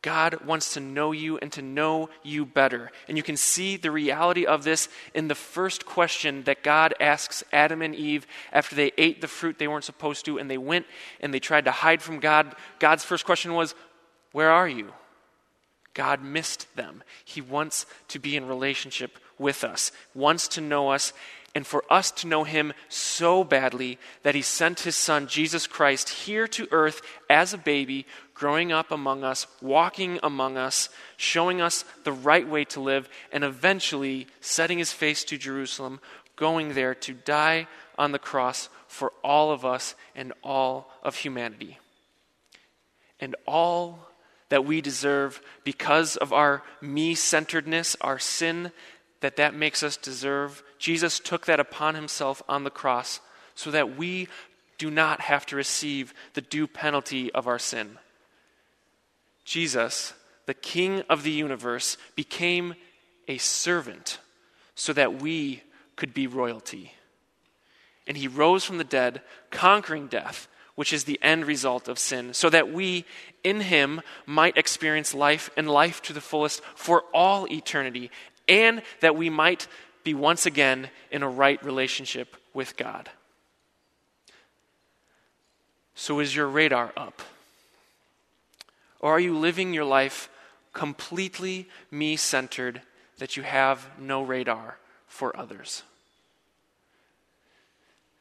God 0.00 0.44
wants 0.44 0.74
to 0.74 0.80
know 0.80 1.10
you 1.10 1.38
and 1.38 1.50
to 1.52 1.60
know 1.60 2.08
you 2.22 2.46
better. 2.46 2.92
And 3.08 3.16
you 3.16 3.24
can 3.24 3.36
see 3.36 3.76
the 3.76 3.90
reality 3.90 4.46
of 4.46 4.62
this 4.62 4.88
in 5.12 5.26
the 5.26 5.34
first 5.34 5.86
question 5.86 6.44
that 6.44 6.62
God 6.62 6.94
asks 7.00 7.42
Adam 7.52 7.82
and 7.82 7.96
Eve 7.96 8.28
after 8.52 8.76
they 8.76 8.92
ate 8.96 9.20
the 9.20 9.26
fruit 9.26 9.58
they 9.58 9.66
weren't 9.66 9.82
supposed 9.82 10.24
to 10.26 10.38
and 10.38 10.48
they 10.48 10.56
went 10.56 10.86
and 11.18 11.34
they 11.34 11.40
tried 11.40 11.64
to 11.64 11.72
hide 11.72 12.00
from 12.00 12.20
God. 12.20 12.54
God's 12.78 13.04
first 13.04 13.24
question 13.24 13.54
was, 13.54 13.74
Where 14.30 14.52
are 14.52 14.68
you? 14.68 14.92
God 15.94 16.22
missed 16.22 16.76
them. 16.76 17.02
He 17.24 17.40
wants 17.40 17.84
to 18.06 18.20
be 18.20 18.36
in 18.36 18.46
relationship 18.46 19.18
with 19.36 19.64
us, 19.64 19.90
wants 20.14 20.46
to 20.48 20.60
know 20.60 20.90
us, 20.90 21.12
and 21.54 21.66
for 21.66 21.84
us 21.90 22.10
to 22.10 22.26
know 22.26 22.44
him 22.44 22.72
so 22.88 23.42
badly 23.42 23.98
that 24.22 24.34
he 24.34 24.42
sent 24.42 24.80
his 24.80 24.96
son, 24.96 25.26
Jesus 25.26 25.66
Christ, 25.66 26.08
here 26.08 26.46
to 26.48 26.68
earth 26.70 27.00
as 27.28 27.52
a 27.52 27.58
baby, 27.58 28.06
growing 28.34 28.70
up 28.70 28.90
among 28.90 29.24
us, 29.24 29.46
walking 29.60 30.20
among 30.22 30.56
us, 30.56 30.88
showing 31.16 31.60
us 31.60 31.84
the 32.04 32.12
right 32.12 32.46
way 32.46 32.64
to 32.66 32.80
live, 32.80 33.08
and 33.32 33.44
eventually 33.44 34.26
setting 34.40 34.78
his 34.78 34.92
face 34.92 35.24
to 35.24 35.38
Jerusalem, 35.38 36.00
going 36.36 36.74
there 36.74 36.94
to 36.94 37.14
die 37.14 37.66
on 37.96 38.12
the 38.12 38.18
cross 38.18 38.68
for 38.86 39.12
all 39.24 39.50
of 39.50 39.64
us 39.64 39.94
and 40.14 40.32
all 40.44 40.90
of 41.02 41.16
humanity. 41.16 41.78
And 43.20 43.34
all 43.46 43.98
that 44.50 44.64
we 44.64 44.80
deserve 44.80 45.40
because 45.64 46.16
of 46.16 46.32
our 46.32 46.62
me 46.80 47.14
centeredness, 47.14 47.96
our 48.00 48.18
sin 48.18 48.70
that 49.20 49.36
that 49.36 49.54
makes 49.54 49.82
us 49.82 49.96
deserve, 49.96 50.62
Jesus 50.78 51.18
took 51.18 51.46
that 51.46 51.60
upon 51.60 51.94
himself 51.94 52.42
on 52.48 52.64
the 52.64 52.70
cross 52.70 53.20
so 53.54 53.70
that 53.70 53.96
we 53.96 54.28
do 54.78 54.90
not 54.90 55.20
have 55.20 55.44
to 55.46 55.56
receive 55.56 56.14
the 56.34 56.40
due 56.40 56.66
penalty 56.66 57.32
of 57.32 57.46
our 57.46 57.58
sin. 57.58 57.98
Jesus, 59.44 60.14
the 60.46 60.54
King 60.54 61.02
of 61.08 61.22
the 61.22 61.32
universe, 61.32 61.96
became 62.14 62.74
a 63.26 63.38
servant 63.38 64.18
so 64.74 64.92
that 64.92 65.20
we 65.20 65.62
could 65.96 66.14
be 66.14 66.26
royalty. 66.26 66.92
And 68.06 68.16
he 68.16 68.28
rose 68.28 68.64
from 68.64 68.78
the 68.78 68.84
dead, 68.84 69.20
conquering 69.50 70.06
death, 70.06 70.48
which 70.76 70.92
is 70.92 71.04
the 71.04 71.18
end 71.20 71.44
result 71.44 71.88
of 71.88 71.98
sin, 71.98 72.32
so 72.32 72.48
that 72.48 72.72
we 72.72 73.04
in 73.42 73.60
him 73.60 74.00
might 74.26 74.56
experience 74.56 75.12
life 75.12 75.50
and 75.56 75.68
life 75.68 76.00
to 76.02 76.12
the 76.12 76.20
fullest 76.20 76.62
for 76.76 77.02
all 77.12 77.50
eternity 77.50 78.10
and 78.48 78.82
that 79.00 79.16
we 79.16 79.28
might 79.30 79.68
be 80.04 80.14
once 80.14 80.46
again 80.46 80.90
in 81.10 81.22
a 81.22 81.28
right 81.28 81.62
relationship 81.64 82.36
with 82.54 82.76
God. 82.76 83.10
So, 85.94 86.20
is 86.20 86.34
your 86.34 86.48
radar 86.48 86.92
up? 86.96 87.22
Or 89.00 89.12
are 89.12 89.20
you 89.20 89.36
living 89.36 89.74
your 89.74 89.84
life 89.84 90.28
completely 90.72 91.68
me 91.90 92.16
centered 92.16 92.82
that 93.18 93.36
you 93.36 93.42
have 93.42 93.86
no 93.98 94.22
radar 94.22 94.78
for 95.06 95.36
others? 95.36 95.82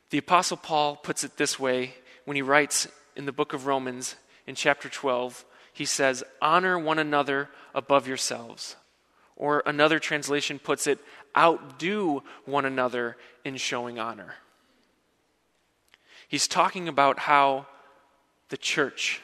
The 0.10 0.18
Apostle 0.18 0.58
Paul 0.58 0.96
puts 0.96 1.24
it 1.24 1.38
this 1.38 1.60
way 1.60 1.96
when 2.26 2.36
he 2.36 2.42
writes 2.42 2.88
in 3.16 3.26
the 3.26 3.32
book 3.32 3.54
of 3.54 3.66
Romans, 3.66 4.16
in 4.46 4.56
chapter 4.56 4.90
12, 4.90 5.44
he 5.74 5.86
says, 5.86 6.24
Honor 6.42 6.80
one 6.80 7.00
another 7.00 7.50
above 7.76 8.08
yourselves. 8.08 8.76
Or 9.36 9.62
another 9.66 10.00
translation 10.00 10.58
puts 10.58 10.88
it, 10.88 11.00
Outdo 11.36 12.24
one 12.46 12.66
another 12.66 13.18
in 13.44 13.58
showing 13.58 14.00
honor. 14.00 14.36
He's 16.28 16.48
talking 16.48 16.88
about 16.88 17.20
how 17.20 17.68
the 18.50 18.58
church, 18.58 19.22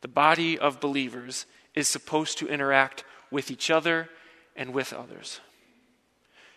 the 0.00 0.08
body 0.08 0.58
of 0.58 0.80
believers, 0.80 1.46
is 1.74 1.88
supposed 1.88 2.38
to 2.38 2.48
interact 2.48 3.04
with 3.30 3.50
each 3.50 3.70
other 3.70 4.08
and 4.56 4.74
with 4.74 4.92
others. 4.92 5.40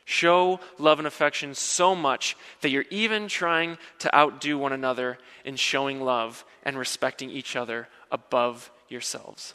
Show 0.05 0.59
love 0.77 0.99
and 0.99 1.07
affection 1.07 1.55
so 1.55 1.95
much 1.95 2.35
that 2.61 2.69
you're 2.69 2.85
even 2.89 3.27
trying 3.27 3.77
to 3.99 4.13
outdo 4.13 4.57
one 4.57 4.73
another 4.73 5.17
in 5.45 5.55
showing 5.55 6.01
love 6.01 6.43
and 6.63 6.77
respecting 6.77 7.29
each 7.29 7.55
other 7.55 7.87
above 8.11 8.69
yourselves. 8.89 9.53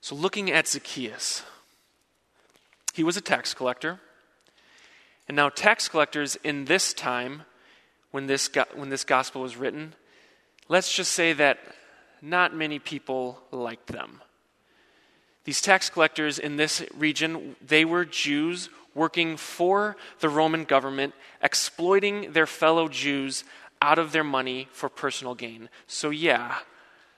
So, 0.00 0.14
looking 0.14 0.52
at 0.52 0.68
Zacchaeus, 0.68 1.42
he 2.96 3.04
was 3.04 3.18
a 3.18 3.20
tax 3.20 3.52
collector. 3.52 4.00
And 5.28 5.36
now, 5.36 5.50
tax 5.50 5.86
collectors 5.86 6.36
in 6.42 6.64
this 6.64 6.94
time, 6.94 7.42
when 8.10 8.26
this, 8.26 8.48
when 8.74 8.88
this 8.88 9.04
gospel 9.04 9.42
was 9.42 9.54
written, 9.54 9.94
let's 10.68 10.94
just 10.94 11.12
say 11.12 11.34
that 11.34 11.58
not 12.22 12.54
many 12.54 12.78
people 12.78 13.38
liked 13.50 13.88
them. 13.88 14.22
These 15.44 15.60
tax 15.60 15.90
collectors 15.90 16.38
in 16.38 16.56
this 16.56 16.82
region, 16.96 17.56
they 17.64 17.84
were 17.84 18.06
Jews 18.06 18.70
working 18.94 19.36
for 19.36 19.98
the 20.20 20.30
Roman 20.30 20.64
government, 20.64 21.12
exploiting 21.42 22.32
their 22.32 22.46
fellow 22.46 22.88
Jews 22.88 23.44
out 23.82 23.98
of 23.98 24.12
their 24.12 24.24
money 24.24 24.68
for 24.72 24.88
personal 24.88 25.34
gain. 25.34 25.68
So, 25.86 26.08
yeah, 26.08 26.60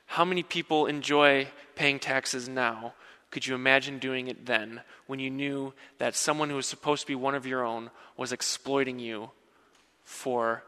how 0.07 0.25
many 0.25 0.43
people 0.43 0.87
enjoy 0.87 1.47
paying 1.77 2.01
taxes 2.01 2.49
now? 2.49 2.95
Could 3.31 3.47
you 3.47 3.55
imagine 3.55 3.99
doing 3.99 4.29
it 4.29 4.47
then 4.47 4.81
when 5.07 5.19
you 5.19 5.31
knew 5.31 5.75
that 5.99 6.15
someone 6.15 6.49
who 6.49 6.57
was 6.57 6.67
supposed 6.67 7.03
to 7.03 7.07
be 7.07 7.15
one 7.15 7.35
of 7.35 7.47
your 7.47 7.65
own 7.65 7.91
was 8.17 8.33
exploiting 8.33 8.99
you 8.99 9.31
for 10.05 10.65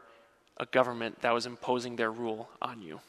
a 0.57 0.65
government 0.65 1.21
that 1.21 1.33
was 1.33 1.45
imposing 1.45 1.95
their 1.95 2.11
rule 2.11 2.49
on 2.61 2.81
you? 2.81 2.99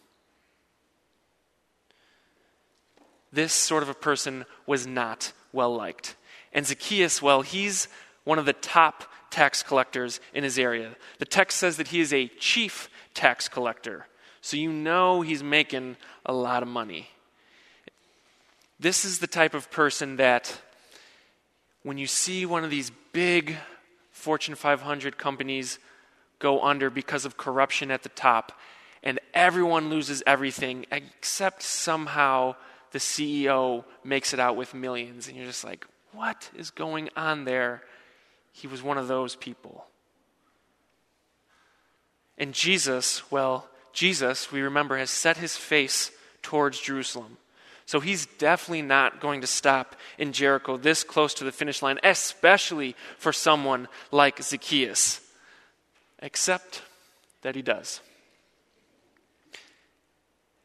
this 3.32 3.52
sort 3.52 3.82
of 3.82 3.88
a 3.88 3.94
person 3.94 4.44
was 4.66 4.86
not 4.86 5.32
well 5.52 5.74
liked. 5.74 6.16
And 6.52 6.66
Zacchaeus, 6.66 7.22
well, 7.22 7.42
he's 7.42 7.88
one 8.24 8.38
of 8.38 8.44
the 8.44 8.52
top 8.52 9.04
tax 9.30 9.62
collectors 9.62 10.20
in 10.34 10.44
his 10.44 10.58
area. 10.58 10.94
The 11.18 11.24
text 11.24 11.58
says 11.58 11.78
that 11.78 11.88
he 11.88 12.00
is 12.00 12.12
a 12.12 12.28
chief 12.38 12.90
tax 13.14 13.48
collector. 13.48 14.06
So 14.42 14.56
you 14.56 14.70
know 14.70 15.22
he's 15.22 15.42
making 15.42 15.96
a 16.26 16.32
lot 16.32 16.62
of 16.62 16.68
money. 16.68 17.08
This 18.82 19.04
is 19.04 19.20
the 19.20 19.28
type 19.28 19.54
of 19.54 19.70
person 19.70 20.16
that 20.16 20.60
when 21.84 21.98
you 21.98 22.08
see 22.08 22.44
one 22.44 22.64
of 22.64 22.70
these 22.70 22.90
big 23.12 23.54
Fortune 24.10 24.56
500 24.56 25.16
companies 25.16 25.78
go 26.40 26.60
under 26.60 26.90
because 26.90 27.24
of 27.24 27.36
corruption 27.36 27.92
at 27.92 28.02
the 28.02 28.08
top, 28.08 28.50
and 29.04 29.20
everyone 29.32 29.88
loses 29.88 30.20
everything 30.26 30.84
except 30.90 31.62
somehow 31.62 32.56
the 32.90 32.98
CEO 32.98 33.84
makes 34.02 34.34
it 34.34 34.40
out 34.40 34.56
with 34.56 34.74
millions, 34.74 35.28
and 35.28 35.36
you're 35.36 35.46
just 35.46 35.62
like, 35.62 35.86
what 36.10 36.50
is 36.56 36.72
going 36.72 37.08
on 37.16 37.44
there? 37.44 37.82
He 38.50 38.66
was 38.66 38.82
one 38.82 38.98
of 38.98 39.06
those 39.06 39.36
people. 39.36 39.86
And 42.36 42.52
Jesus, 42.52 43.30
well, 43.30 43.68
Jesus, 43.92 44.50
we 44.50 44.60
remember, 44.60 44.98
has 44.98 45.10
set 45.10 45.36
his 45.36 45.56
face 45.56 46.10
towards 46.42 46.80
Jerusalem. 46.80 47.36
So 47.86 48.00
he's 48.00 48.26
definitely 48.26 48.82
not 48.82 49.20
going 49.20 49.40
to 49.40 49.46
stop 49.46 49.96
in 50.18 50.32
Jericho 50.32 50.76
this 50.76 51.04
close 51.04 51.34
to 51.34 51.44
the 51.44 51.52
finish 51.52 51.82
line, 51.82 51.98
especially 52.02 52.96
for 53.18 53.32
someone 53.32 53.88
like 54.10 54.42
Zacchaeus. 54.42 55.20
Except 56.20 56.82
that 57.42 57.56
he 57.56 57.62
does. 57.62 58.00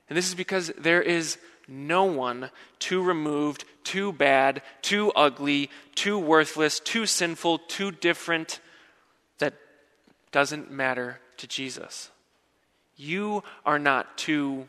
And 0.10 0.18
this 0.18 0.28
is 0.28 0.36
because 0.36 0.72
there 0.78 1.02
is 1.02 1.38
no 1.68 2.06
one 2.06 2.50
too 2.80 3.02
removed, 3.04 3.65
too 3.84 4.13
bad, 4.13 4.62
too 4.82 5.12
ugly, 5.15 5.70
too 5.96 6.18
worthless, 6.18 6.80
too 6.80 7.06
sinful, 7.06 7.60
too 7.60 7.91
different 7.91 8.62
that 9.39 9.54
doesn't 10.32 10.72
matter 10.72 11.20
to 11.38 11.48
Jesus. 11.48 12.10
You 12.96 13.44
are 13.65 13.80
not 13.80 14.18
too 14.18 14.68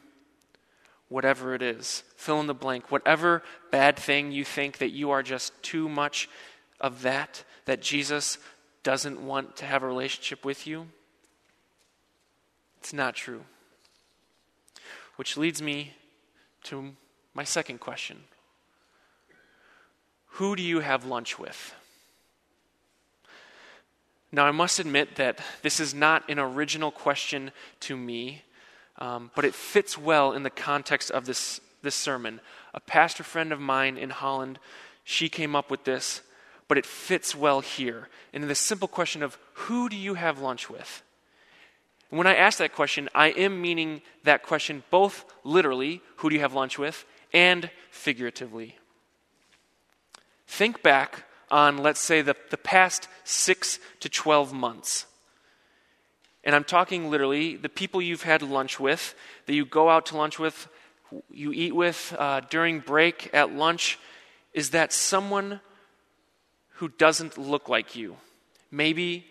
whatever 1.09 1.55
it 1.55 1.63
is. 1.63 2.03
Fill 2.17 2.41
in 2.41 2.47
the 2.47 2.55
blank. 2.55 2.91
Whatever 2.91 3.43
bad 3.71 3.99
thing 3.99 4.33
you 4.33 4.45
think 4.45 4.79
that 4.79 4.91
you 4.91 5.11
are 5.11 5.23
just 5.23 5.61
too 5.63 5.89
much 5.89 6.29
of 6.81 7.03
that, 7.03 7.45
that 7.65 7.83
Jesus 7.83 8.39
doesn't 8.83 9.21
want 9.21 9.57
to 9.57 9.67
have 9.67 9.83
a 9.83 9.87
relationship 9.87 10.45
with 10.45 10.67
you, 10.67 10.89
it's 12.79 12.93
not 12.93 13.15
true. 13.15 13.43
Which 15.17 15.37
leads 15.37 15.61
me 15.61 15.95
to 16.65 16.95
my 17.35 17.45
second 17.45 17.81
question 17.81 18.19
Who 20.33 20.55
do 20.55 20.63
you 20.63 20.81
have 20.81 21.05
lunch 21.05 21.39
with? 21.39 21.75
Now, 24.31 24.45
I 24.45 24.51
must 24.51 24.79
admit 24.79 25.17
that 25.17 25.41
this 25.63 25.81
is 25.81 25.95
not 25.95 26.29
an 26.29 26.39
original 26.39 26.91
question 26.91 27.51
to 27.81 27.97
me, 27.97 28.43
um, 28.99 29.31
but 29.35 29.45
it 29.45 29.55
fits 29.55 29.97
well 29.97 30.33
in 30.33 30.43
the 30.43 30.51
context 30.51 31.11
of 31.11 31.25
this, 31.25 31.61
this 31.83 31.95
sermon. 31.95 32.41
A 32.75 32.81
pastor 32.81 33.23
friend 33.23 33.53
of 33.53 33.61
mine 33.61 33.97
in 33.97 34.11
Holland, 34.11 34.59
she 35.05 35.29
came 35.29 35.57
up 35.57 35.71
with 35.71 35.85
this, 35.85 36.21
but 36.67 36.79
it 36.79 36.87
fits 36.87 37.35
well 37.35 37.61
here. 37.61 38.09
And 38.33 38.43
in 38.43 38.49
the 38.49 38.55
simple 38.55 38.89
question 38.89 39.23
of 39.23 39.39
who 39.55 39.89
do 39.89 39.97
you 39.97 40.15
have 40.15 40.41
lunch 40.41 40.69
with? 40.69 41.03
When 42.11 42.27
I 42.27 42.37
ask 42.37 42.59
that 42.59 42.75
question, 42.75 43.09
I 43.15 43.29
am 43.29 43.61
meaning 43.61 44.03
that 44.25 44.43
question 44.43 44.83
both 44.91 45.25
literally, 45.45 46.01
who 46.17 46.31
do 46.31 46.35
you 46.35 46.41
have 46.41 46.55
lunch 46.55 46.79
with, 46.79 47.05
and 47.33 47.71
figuratively. 47.91 48.77
Think 50.47 50.83
back 50.83 51.25
on, 51.51 51.79
let's 51.79 52.01
say, 52.01 52.23
the, 52.23 52.35
the 52.51 52.57
past 52.57 53.09
six 53.25 53.79
to 54.01 54.09
12 54.09 54.53
months. 54.53 55.07
And 56.45 56.55
I'm 56.55 56.65
talking 56.65 57.11
literally 57.11 57.57
the 57.57 57.69
people 57.69 58.01
you've 58.01 58.23
had 58.23 58.43
lunch 58.43 58.79
with, 58.79 59.15
that 59.47 59.55
you 59.55 59.65
go 59.65 59.89
out 59.89 60.07
to 60.07 60.17
lunch 60.17 60.39
with, 60.39 60.69
you 61.31 61.53
eat 61.53 61.75
with 61.75 62.15
uh, 62.19 62.41
during 62.49 62.81
break 62.81 63.31
at 63.33 63.53
lunch. 63.53 63.99
Is 64.53 64.71
that 64.71 64.93
someone 64.93 65.61
who 66.75 66.89
doesn't 66.89 67.37
look 67.37 67.69
like 67.69 67.97
you? 67.97 68.17
Maybe 68.71 69.25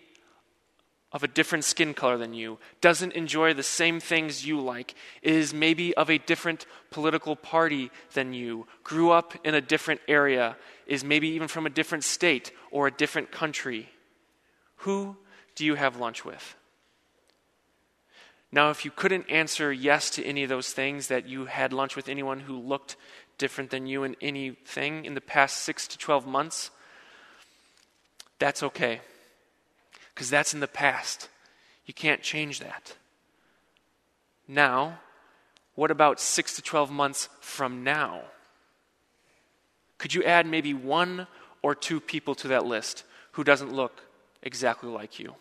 of 1.10 1.22
a 1.22 1.28
different 1.28 1.64
skin 1.64 1.94
color 1.94 2.18
than 2.18 2.34
you, 2.34 2.58
doesn't 2.82 3.14
enjoy 3.14 3.54
the 3.54 3.62
same 3.62 3.98
things 3.98 4.46
you 4.46 4.60
like, 4.60 4.94
is 5.22 5.54
maybe 5.54 5.94
of 5.94 6.10
a 6.10 6.18
different 6.18 6.66
political 6.90 7.34
party 7.34 7.90
than 8.12 8.34
you, 8.34 8.66
grew 8.84 9.10
up 9.10 9.34
in 9.42 9.54
a 9.54 9.60
different 9.60 10.00
area, 10.06 10.54
is 10.86 11.02
maybe 11.02 11.28
even 11.28 11.48
from 11.48 11.64
a 11.64 11.70
different 11.70 12.04
state 12.04 12.52
or 12.70 12.86
a 12.86 12.90
different 12.90 13.32
country. 13.32 13.88
Who 14.76 15.16
do 15.54 15.64
you 15.64 15.76
have 15.76 15.96
lunch 15.96 16.26
with? 16.26 16.56
Now, 18.50 18.70
if 18.70 18.84
you 18.84 18.90
couldn't 18.90 19.28
answer 19.28 19.72
yes 19.72 20.08
to 20.10 20.24
any 20.24 20.42
of 20.42 20.48
those 20.48 20.72
things, 20.72 21.08
that 21.08 21.28
you 21.28 21.46
had 21.46 21.72
lunch 21.72 21.96
with 21.96 22.08
anyone 22.08 22.40
who 22.40 22.58
looked 22.58 22.96
different 23.36 23.70
than 23.70 23.86
you 23.86 24.04
in 24.04 24.16
anything 24.20 25.04
in 25.04 25.14
the 25.14 25.20
past 25.20 25.58
six 25.58 25.86
to 25.88 25.98
12 25.98 26.26
months, 26.26 26.70
that's 28.38 28.62
okay 28.62 29.00
because 30.14 30.30
that's 30.30 30.52
in 30.52 30.58
the 30.58 30.66
past. 30.66 31.28
You 31.86 31.94
can't 31.94 32.22
change 32.22 32.58
that. 32.58 32.96
Now, 34.48 34.98
what 35.76 35.92
about 35.92 36.18
six 36.18 36.56
to 36.56 36.62
12 36.62 36.90
months 36.90 37.28
from 37.40 37.84
now? 37.84 38.22
Could 39.98 40.14
you 40.14 40.24
add 40.24 40.44
maybe 40.44 40.74
one 40.74 41.28
or 41.62 41.74
two 41.74 42.00
people 42.00 42.34
to 42.36 42.48
that 42.48 42.66
list 42.66 43.04
who 43.32 43.44
doesn't 43.44 43.72
look 43.72 44.02
exactly 44.42 44.90
like 44.90 45.20
you? 45.20 45.34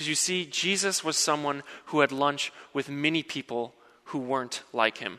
Because 0.00 0.08
you 0.08 0.14
see, 0.14 0.46
Jesus 0.46 1.04
was 1.04 1.18
someone 1.18 1.62
who 1.84 2.00
had 2.00 2.10
lunch 2.10 2.54
with 2.72 2.88
many 2.88 3.22
people 3.22 3.74
who 4.04 4.18
weren't 4.18 4.62
like 4.72 4.96
him. 4.96 5.18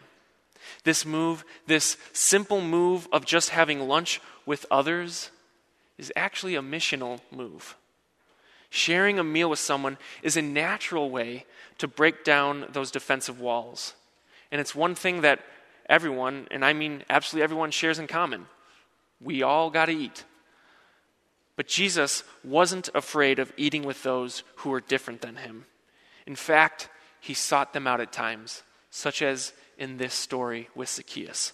This 0.85 1.05
move, 1.05 1.45
this 1.67 1.97
simple 2.13 2.61
move 2.61 3.07
of 3.11 3.23
just 3.23 3.51
having 3.51 3.87
lunch 3.87 4.19
with 4.43 4.65
others, 4.71 5.29
is 5.99 6.11
actually 6.15 6.55
a 6.55 6.63
missional 6.63 7.19
move. 7.29 7.77
Sharing 8.71 9.19
a 9.19 9.23
meal 9.23 9.51
with 9.51 9.59
someone 9.59 9.99
is 10.23 10.35
a 10.35 10.41
natural 10.41 11.11
way 11.11 11.45
to 11.77 11.87
break 11.87 12.23
down 12.23 12.65
those 12.71 12.89
defensive 12.89 13.39
walls. 13.39 13.93
And 14.51 14.59
it's 14.59 14.73
one 14.73 14.95
thing 14.95 15.21
that 15.21 15.41
everyone, 15.89 16.47
and 16.49 16.65
I 16.65 16.73
mean 16.73 17.03
absolutely 17.07 17.43
everyone, 17.43 17.69
shares 17.69 17.99
in 17.99 18.07
common. 18.07 18.47
We 19.21 19.43
all 19.43 19.69
got 19.69 19.85
to 19.85 19.91
eat. 19.91 20.23
But 21.55 21.67
Jesus 21.67 22.23
wasn't 22.43 22.89
afraid 22.95 23.39
of 23.39 23.53
eating 23.57 23.83
with 23.83 24.03
those 24.03 24.43
who 24.57 24.69
were 24.69 24.81
different 24.81 25.21
than 25.21 25.35
him. 25.37 25.65
In 26.25 26.35
fact, 26.35 26.89
he 27.19 27.33
sought 27.33 27.73
them 27.73 27.87
out 27.87 28.01
at 28.01 28.11
times, 28.11 28.63
such 28.89 29.21
as 29.21 29.53
in 29.77 29.97
this 29.97 30.13
story 30.13 30.69
with 30.75 30.89
Zacchaeus. 30.89 31.53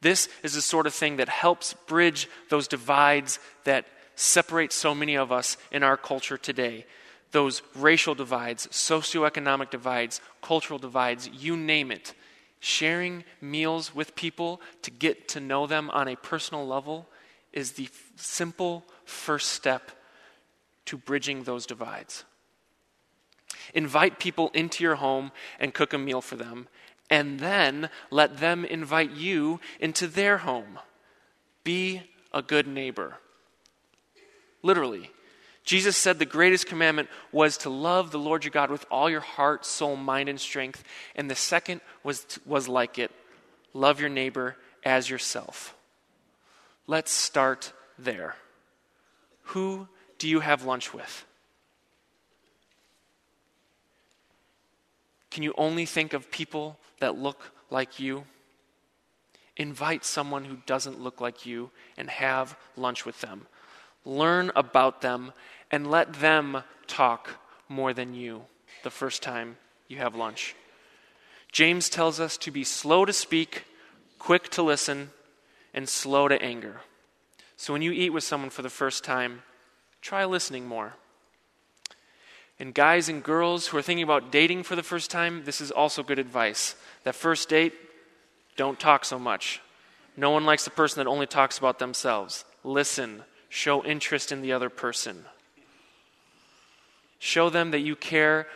This 0.00 0.28
is 0.42 0.54
the 0.54 0.62
sort 0.62 0.86
of 0.86 0.94
thing 0.94 1.16
that 1.16 1.28
helps 1.28 1.74
bridge 1.86 2.28
those 2.48 2.66
divides 2.66 3.38
that 3.64 3.86
separate 4.16 4.72
so 4.72 4.94
many 4.94 5.16
of 5.16 5.30
us 5.32 5.56
in 5.70 5.82
our 5.82 5.96
culture 5.96 6.36
today. 6.36 6.86
Those 7.30 7.62
racial 7.74 8.14
divides, 8.14 8.66
socioeconomic 8.68 9.70
divides, 9.70 10.20
cultural 10.42 10.78
divides, 10.78 11.28
you 11.28 11.56
name 11.56 11.90
it. 11.90 12.14
Sharing 12.60 13.24
meals 13.40 13.94
with 13.94 14.14
people 14.14 14.60
to 14.82 14.90
get 14.90 15.28
to 15.28 15.40
know 15.40 15.66
them 15.66 15.90
on 15.90 16.08
a 16.08 16.16
personal 16.16 16.66
level 16.66 17.08
is 17.52 17.72
the 17.72 17.88
simple 18.16 18.84
first 19.04 19.50
step 19.50 19.92
to 20.86 20.96
bridging 20.96 21.44
those 21.44 21.66
divides. 21.66 22.24
Invite 23.74 24.18
people 24.18 24.50
into 24.54 24.82
your 24.82 24.96
home 24.96 25.32
and 25.60 25.74
cook 25.74 25.92
a 25.92 25.98
meal 25.98 26.20
for 26.20 26.36
them, 26.36 26.68
and 27.08 27.40
then 27.40 27.90
let 28.10 28.38
them 28.38 28.64
invite 28.64 29.10
you 29.12 29.60
into 29.80 30.06
their 30.06 30.38
home. 30.38 30.78
Be 31.64 32.02
a 32.32 32.42
good 32.42 32.66
neighbor. 32.66 33.18
Literally. 34.62 35.10
Jesus 35.64 35.96
said 35.96 36.18
the 36.18 36.24
greatest 36.24 36.66
commandment 36.66 37.08
was 37.30 37.56
to 37.58 37.70
love 37.70 38.10
the 38.10 38.18
Lord 38.18 38.42
your 38.42 38.50
God 38.50 38.68
with 38.68 38.84
all 38.90 39.08
your 39.08 39.20
heart, 39.20 39.64
soul, 39.64 39.94
mind, 39.94 40.28
and 40.28 40.40
strength. 40.40 40.82
And 41.14 41.30
the 41.30 41.36
second 41.36 41.80
was, 42.02 42.26
was 42.44 42.68
like 42.68 42.98
it 42.98 43.12
love 43.72 44.00
your 44.00 44.08
neighbor 44.08 44.56
as 44.84 45.08
yourself. 45.08 45.74
Let's 46.92 47.10
start 47.10 47.72
there. 47.98 48.36
Who 49.44 49.88
do 50.18 50.28
you 50.28 50.40
have 50.40 50.66
lunch 50.66 50.92
with? 50.92 51.24
Can 55.30 55.42
you 55.42 55.54
only 55.56 55.86
think 55.86 56.12
of 56.12 56.30
people 56.30 56.78
that 57.00 57.16
look 57.16 57.50
like 57.70 57.98
you? 57.98 58.24
Invite 59.56 60.04
someone 60.04 60.44
who 60.44 60.58
doesn't 60.66 61.00
look 61.00 61.18
like 61.18 61.46
you 61.46 61.70
and 61.96 62.10
have 62.10 62.58
lunch 62.76 63.06
with 63.06 63.22
them. 63.22 63.46
Learn 64.04 64.52
about 64.54 65.00
them 65.00 65.32
and 65.70 65.90
let 65.90 66.12
them 66.12 66.62
talk 66.86 67.40
more 67.70 67.94
than 67.94 68.12
you 68.12 68.42
the 68.82 68.90
first 68.90 69.22
time 69.22 69.56
you 69.88 69.96
have 69.96 70.14
lunch. 70.14 70.54
James 71.52 71.88
tells 71.88 72.20
us 72.20 72.36
to 72.36 72.50
be 72.50 72.64
slow 72.64 73.06
to 73.06 73.14
speak, 73.14 73.64
quick 74.18 74.50
to 74.50 74.62
listen, 74.62 75.08
and 75.74 75.88
slow 75.88 76.28
to 76.28 76.40
anger. 76.42 76.80
So 77.56 77.72
when 77.72 77.82
you 77.82 77.92
eat 77.92 78.10
with 78.10 78.24
someone 78.24 78.50
for 78.50 78.62
the 78.62 78.70
first 78.70 79.04
time, 79.04 79.42
try 80.00 80.24
listening 80.24 80.66
more. 80.66 80.94
And 82.58 82.74
guys 82.74 83.08
and 83.08 83.22
girls 83.22 83.68
who 83.68 83.76
are 83.76 83.82
thinking 83.82 84.04
about 84.04 84.30
dating 84.30 84.62
for 84.64 84.76
the 84.76 84.82
first 84.82 85.10
time, 85.10 85.44
this 85.44 85.60
is 85.60 85.70
also 85.70 86.02
good 86.02 86.18
advice. 86.18 86.76
That 87.04 87.14
first 87.14 87.48
date, 87.48 87.74
don't 88.56 88.78
talk 88.78 89.04
so 89.04 89.18
much. 89.18 89.60
No 90.16 90.30
one 90.30 90.44
likes 90.44 90.64
the 90.64 90.70
person 90.70 91.02
that 91.02 91.10
only 91.10 91.26
talks 91.26 91.58
about 91.58 91.78
themselves. 91.78 92.44
Listen, 92.64 93.22
show 93.48 93.84
interest 93.84 94.30
in 94.30 94.42
the 94.42 94.52
other 94.52 94.68
person. 94.68 95.24
Show 97.18 97.50
them 97.50 97.70
that 97.70 97.80
you 97.80 97.96
care 97.96 98.46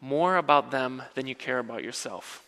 more 0.00 0.36
about 0.36 0.70
them 0.70 1.02
than 1.14 1.26
you 1.26 1.34
care 1.34 1.58
about 1.58 1.82
yourself. 1.82 2.45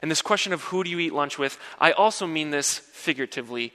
And 0.00 0.10
this 0.10 0.22
question 0.22 0.52
of 0.52 0.64
who 0.64 0.84
do 0.84 0.90
you 0.90 0.98
eat 0.98 1.12
lunch 1.12 1.38
with, 1.38 1.58
I 1.78 1.92
also 1.92 2.26
mean 2.26 2.50
this 2.50 2.78
figuratively 2.78 3.72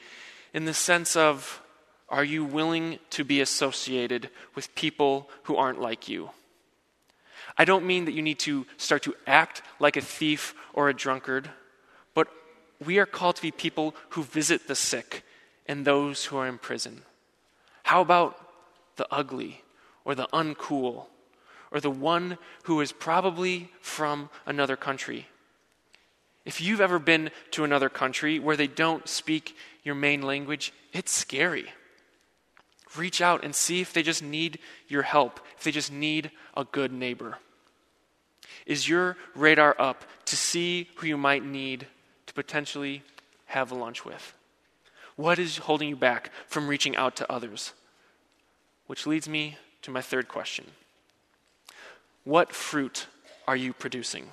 in 0.53 0.65
the 0.65 0.73
sense 0.73 1.15
of 1.15 1.61
are 2.09 2.23
you 2.23 2.45
willing 2.45 2.99
to 3.09 3.23
be 3.23 3.41
associated 3.41 4.29
with 4.55 4.75
people 4.75 5.29
who 5.43 5.55
aren't 5.55 5.81
like 5.81 6.07
you? 6.07 6.29
I 7.57 7.65
don't 7.65 7.85
mean 7.85 8.05
that 8.05 8.13
you 8.13 8.21
need 8.21 8.39
to 8.39 8.65
start 8.77 9.03
to 9.03 9.15
act 9.27 9.61
like 9.79 9.97
a 9.97 10.01
thief 10.01 10.53
or 10.73 10.89
a 10.89 10.93
drunkard, 10.93 11.49
but 12.13 12.27
we 12.83 12.99
are 12.99 13.05
called 13.05 13.37
to 13.37 13.41
be 13.41 13.51
people 13.51 13.95
who 14.09 14.23
visit 14.23 14.67
the 14.67 14.75
sick 14.75 15.23
and 15.65 15.85
those 15.85 16.25
who 16.25 16.37
are 16.37 16.47
in 16.47 16.57
prison. 16.57 17.03
How 17.83 18.01
about 18.01 18.37
the 18.95 19.07
ugly 19.11 19.63
or 20.05 20.15
the 20.15 20.27
uncool 20.27 21.05
or 21.71 21.79
the 21.79 21.89
one 21.89 22.37
who 22.63 22.81
is 22.81 22.91
probably 22.91 23.71
from 23.81 24.29
another 24.45 24.75
country? 24.75 25.27
If 26.45 26.59
you've 26.59 26.81
ever 26.81 26.99
been 26.99 27.31
to 27.51 27.63
another 27.63 27.89
country 27.89 28.39
where 28.39 28.57
they 28.57 28.67
don't 28.67 29.07
speak 29.07 29.55
your 29.83 29.95
main 29.95 30.21
language, 30.21 30.73
it's 30.91 31.11
scary. 31.11 31.67
Reach 32.97 33.21
out 33.21 33.43
and 33.43 33.55
see 33.55 33.81
if 33.81 33.93
they 33.93 34.03
just 34.03 34.21
need 34.21 34.59
your 34.87 35.03
help, 35.03 35.39
if 35.57 35.63
they 35.63 35.71
just 35.71 35.91
need 35.91 36.31
a 36.55 36.65
good 36.65 36.91
neighbor. 36.91 37.37
Is 38.65 38.87
your 38.87 39.17
radar 39.35 39.75
up 39.79 40.03
to 40.25 40.37
see 40.37 40.89
who 40.95 41.07
you 41.07 41.17
might 41.17 41.43
need 41.43 41.87
to 42.27 42.33
potentially 42.33 43.03
have 43.47 43.71
lunch 43.71 44.05
with? 44.05 44.33
What 45.15 45.39
is 45.39 45.57
holding 45.57 45.89
you 45.89 45.95
back 45.95 46.31
from 46.47 46.67
reaching 46.67 46.95
out 46.95 47.15
to 47.17 47.31
others? 47.31 47.73
Which 48.87 49.07
leads 49.07 49.27
me 49.29 49.57
to 49.81 49.91
my 49.91 50.01
third 50.01 50.27
question 50.27 50.65
What 52.23 52.53
fruit 52.53 53.07
are 53.47 53.55
you 53.55 53.73
producing? 53.73 54.29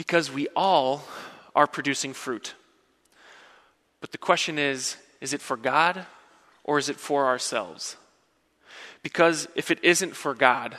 Because 0.00 0.32
we 0.32 0.48
all 0.56 1.04
are 1.54 1.66
producing 1.66 2.14
fruit. 2.14 2.54
But 4.00 4.12
the 4.12 4.16
question 4.16 4.58
is 4.58 4.96
is 5.20 5.34
it 5.34 5.42
for 5.42 5.58
God 5.58 6.06
or 6.64 6.78
is 6.78 6.88
it 6.88 6.96
for 6.96 7.26
ourselves? 7.26 7.98
Because 9.02 9.46
if 9.54 9.70
it 9.70 9.78
isn't 9.84 10.16
for 10.16 10.34
God, 10.34 10.78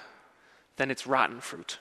then 0.77 0.89
it's 0.89 1.05
rotten 1.05 1.39
fruit. 1.39 1.77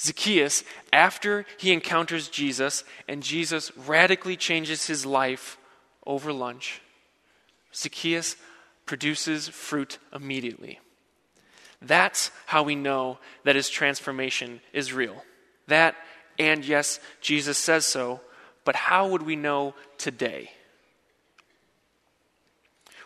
Zacchaeus, 0.00 0.64
after 0.90 1.44
he 1.58 1.70
encounters 1.70 2.28
Jesus 2.28 2.82
and 3.06 3.22
Jesus 3.22 3.70
radically 3.76 4.38
changes 4.38 4.86
his 4.86 5.04
life 5.04 5.58
over 6.06 6.32
lunch, 6.32 6.80
Zacchaeus 7.74 8.36
produces 8.86 9.48
fruit 9.48 9.98
immediately. 10.14 10.80
That's 11.82 12.30
how 12.46 12.62
we 12.62 12.74
know 12.74 13.18
that 13.44 13.56
his 13.56 13.68
transformation 13.68 14.62
is 14.72 14.90
real. 14.90 15.22
That, 15.66 15.94
and 16.38 16.64
yes, 16.64 17.00
Jesus 17.20 17.58
says 17.58 17.86
so, 17.86 18.20
but 18.64 18.76
how 18.76 19.08
would 19.08 19.22
we 19.22 19.36
know 19.36 19.74
today? 19.98 20.50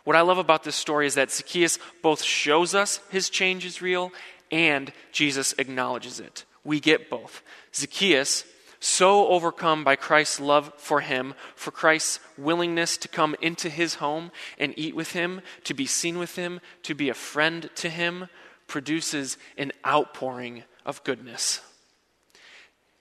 What 0.05 0.17
I 0.17 0.23
love 0.23 0.39
about 0.39 0.65
this 0.65 0.77
story 0.77 1.07
is 1.07 1.17
that 1.17 1.31
Zacchaeus 1.31 1.79
both 2.03 2.23
shows 2.23 2.75
us 2.75 3.01
his 3.11 3.29
change 3.29 3.67
is 3.67 3.83
real 3.83 4.11
and 4.51 4.93
Jesus 5.13 5.55
acknowledges 5.59 6.19
it. 6.21 6.45
We 6.65 6.81
get 6.81 7.11
both. 7.11 7.43
Zacchaeus, 7.75 8.45
so 8.81 9.29
overcome 9.29 9.85
by 9.85 9.97
Christ's 9.97 10.41
love 10.41 10.73
for 10.77 11.01
him, 11.01 11.35
for 11.57 11.71
Christ's 11.71 12.21
willingness 12.39 12.97
to 12.99 13.09
come 13.09 13.37
into 13.43 13.69
his 13.69 13.97
home 13.97 14.31
and 14.59 14.73
eat 14.79 14.97
with 14.97 15.13
him, 15.13 15.43
to 15.65 15.75
be 15.75 15.87
seen 15.87 16.19
with 16.19 16.37
him, 16.37 16.61
to 16.85 16.95
be 16.95 17.09
a 17.09 17.15
friend 17.15 17.69
to 17.75 17.91
him, 17.91 18.29
produces 18.67 19.37
an 19.57 19.73
outpouring 19.87 20.65
of 20.87 21.03
goodness. 21.05 21.61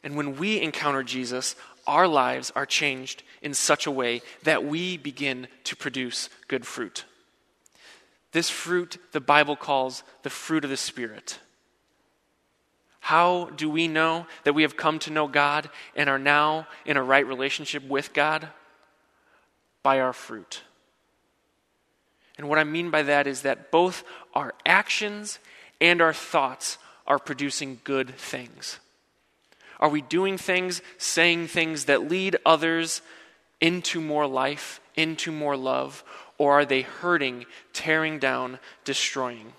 And 0.03 0.15
when 0.15 0.37
we 0.37 0.61
encounter 0.61 1.03
Jesus, 1.03 1.55
our 1.85 2.07
lives 2.07 2.51
are 2.55 2.65
changed 2.65 3.23
in 3.41 3.53
such 3.53 3.87
a 3.87 3.91
way 3.91 4.21
that 4.43 4.65
we 4.65 4.97
begin 4.97 5.47
to 5.65 5.75
produce 5.75 6.29
good 6.47 6.65
fruit. 6.65 7.05
This 8.31 8.49
fruit 8.49 8.97
the 9.13 9.21
Bible 9.21 9.55
calls 9.55 10.03
the 10.23 10.29
fruit 10.29 10.63
of 10.63 10.69
the 10.69 10.77
Spirit. 10.77 11.39
How 12.99 13.45
do 13.55 13.69
we 13.69 13.87
know 13.87 14.27
that 14.43 14.53
we 14.53 14.63
have 14.63 14.75
come 14.75 14.99
to 14.99 15.11
know 15.11 15.27
God 15.27 15.69
and 15.95 16.09
are 16.09 16.19
now 16.19 16.67
in 16.85 16.97
a 16.97 17.03
right 17.03 17.25
relationship 17.25 17.87
with 17.87 18.13
God? 18.13 18.49
By 19.81 20.01
our 20.01 20.11
fruit. 20.11 20.63
And 22.37 22.49
what 22.49 22.59
I 22.59 22.65
mean 22.65 22.91
by 22.91 23.03
that 23.03 23.25
is 23.25 23.43
that 23.43 23.71
both 23.71 24.03
our 24.33 24.53
actions 24.65 25.39
and 25.79 26.01
our 26.01 26.13
thoughts 26.13 26.77
are 27.07 27.17
producing 27.17 27.79
good 27.85 28.13
things. 28.15 28.79
Are 29.79 29.89
we 29.89 30.01
doing 30.01 30.37
things, 30.37 30.81
saying 30.97 31.47
things 31.47 31.85
that 31.85 32.09
lead 32.09 32.37
others 32.45 33.01
into 33.61 34.01
more 34.01 34.27
life, 34.27 34.79
into 34.95 35.31
more 35.31 35.55
love, 35.55 36.03
or 36.37 36.53
are 36.53 36.65
they 36.65 36.81
hurting, 36.81 37.45
tearing 37.73 38.19
down, 38.19 38.59
destroying? 38.83 39.53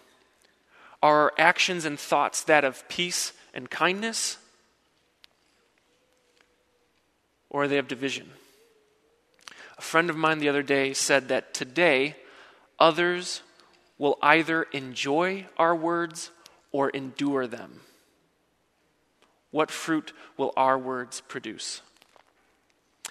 Are 1.03 1.23
our 1.23 1.33
actions 1.39 1.85
and 1.85 1.99
thoughts 1.99 2.43
that 2.45 2.65
of 2.65 2.89
peace 2.89 3.33
and 3.55 3.71
kindness? 3.71 4.39
Or 7.51 7.65
are 7.65 7.69
they 7.69 7.79
of 7.79 7.89
division? 7.89 8.31
A 9.79 9.83
friend 9.83 10.11
of 10.11 10.17
mine 10.17 10.39
the 10.39 10.49
other 10.49 10.63
day 10.63 10.93
said 10.93 11.29
that 11.29 11.55
today 11.55 12.17
others 12.79 13.43
will 13.97 14.19
either 14.23 14.65
enjoy 14.73 15.47
our 15.57 15.75
words 15.75 16.31
or 16.73 16.91
endure 16.91 17.47
them. 17.47 17.81
What 19.51 19.71
fruit 19.71 20.13
will 20.37 20.53
our 20.57 20.79
words 20.79 21.21
produce? 21.23 21.83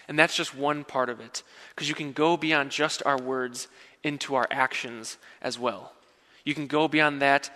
And 0.08 0.18
that's 0.18 0.36
just 0.36 0.56
one 0.56 0.84
part 0.84 1.10
of 1.10 1.20
it, 1.20 1.44
because 1.70 1.90
you 1.90 1.96
can 1.96 2.14
go 2.14 2.38
beyond 2.38 2.72
just 2.72 3.04
our 3.06 3.20
words 3.20 3.68
into 4.04 4.36
our 4.36 4.48
actions 4.50 5.18
as 5.42 5.60
well. 5.60 5.94
You 6.46 6.54
can 6.54 6.68
go 6.68 6.88
beyond 6.88 7.22
that, 7.22 7.50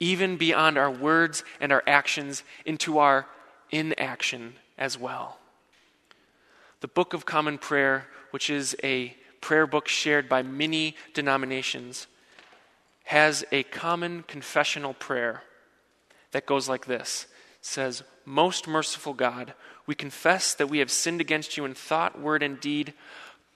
even 0.00 0.36
beyond 0.36 0.78
our 0.78 0.90
words 0.90 1.44
and 1.60 1.70
our 1.70 1.82
actions, 1.86 2.44
into 2.64 2.98
our 2.98 3.26
inaction 3.70 4.54
as 4.78 4.98
well. 4.98 5.38
The 6.80 6.88
Book 6.88 7.12
of 7.12 7.26
Common 7.26 7.58
Prayer, 7.58 8.06
which 8.30 8.48
is 8.48 8.74
a 8.82 9.14
prayer 9.40 9.66
book 9.66 9.86
shared 9.86 10.28
by 10.28 10.42
many 10.42 10.96
denominations, 11.12 12.06
has 13.04 13.44
a 13.52 13.64
common 13.64 14.22
confessional 14.22 14.94
prayer 14.94 15.42
that 16.30 16.46
goes 16.46 16.68
like 16.68 16.86
this 16.86 17.26
says, 17.62 18.02
Most 18.26 18.68
merciful 18.68 19.14
God, 19.14 19.54
we 19.86 19.94
confess 19.94 20.52
that 20.52 20.68
we 20.68 20.80
have 20.80 20.90
sinned 20.90 21.20
against 21.20 21.56
you 21.56 21.64
in 21.64 21.72
thought, 21.72 22.20
word, 22.20 22.42
and 22.42 22.60
deed 22.60 22.92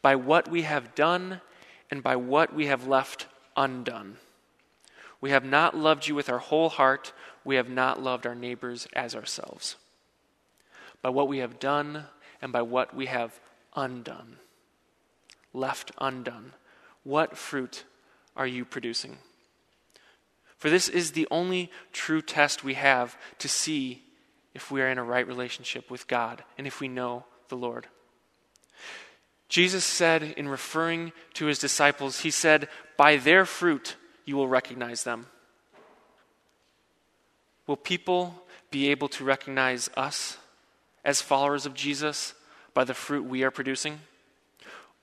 by 0.00 0.16
what 0.16 0.48
we 0.48 0.62
have 0.62 0.94
done 0.94 1.42
and 1.90 2.02
by 2.02 2.16
what 2.16 2.54
we 2.54 2.66
have 2.66 2.86
left 2.86 3.26
undone. 3.56 4.16
We 5.20 5.30
have 5.30 5.44
not 5.44 5.76
loved 5.76 6.06
you 6.06 6.14
with 6.14 6.28
our 6.28 6.38
whole 6.38 6.68
heart. 6.68 7.12
We 7.44 7.56
have 7.56 7.68
not 7.68 8.02
loved 8.02 8.26
our 8.26 8.34
neighbors 8.34 8.86
as 8.94 9.14
ourselves. 9.14 9.76
By 11.02 11.10
what 11.10 11.28
we 11.28 11.38
have 11.38 11.58
done 11.58 12.04
and 12.40 12.52
by 12.52 12.62
what 12.62 12.94
we 12.94 13.06
have 13.06 13.38
undone, 13.74 14.36
left 15.52 15.92
undone. 15.98 16.52
What 17.02 17.36
fruit 17.36 17.84
are 18.36 18.46
you 18.46 18.64
producing? 18.64 19.18
For 20.58 20.70
this 20.70 20.88
is 20.88 21.12
the 21.12 21.28
only 21.30 21.70
true 21.92 22.22
test 22.22 22.64
we 22.64 22.74
have 22.74 23.16
to 23.38 23.48
see 23.48 24.02
if 24.54 24.70
we 24.70 24.80
are 24.80 24.88
in 24.88 24.98
a 24.98 25.04
right 25.04 25.26
relationship 25.26 25.90
with 25.90 26.08
God 26.08 26.42
and 26.56 26.66
if 26.66 26.80
we 26.80 26.88
know 26.88 27.24
the 27.48 27.56
Lord. 27.56 27.86
Jesus 29.48 29.84
said, 29.84 30.22
in 30.22 30.48
referring 30.48 31.12
to 31.34 31.46
his 31.46 31.58
disciples, 31.58 32.20
He 32.20 32.30
said, 32.30 32.68
By 32.96 33.16
their 33.16 33.44
fruit 33.44 33.96
you 34.24 34.36
will 34.36 34.48
recognize 34.48 35.04
them. 35.04 35.26
Will 37.66 37.76
people 37.76 38.42
be 38.70 38.90
able 38.90 39.08
to 39.08 39.24
recognize 39.24 39.90
us 39.96 40.38
as 41.04 41.20
followers 41.20 41.66
of 41.66 41.74
Jesus 41.74 42.34
by 42.74 42.84
the 42.84 42.94
fruit 42.94 43.24
we 43.24 43.42
are 43.44 43.50
producing? 43.50 44.00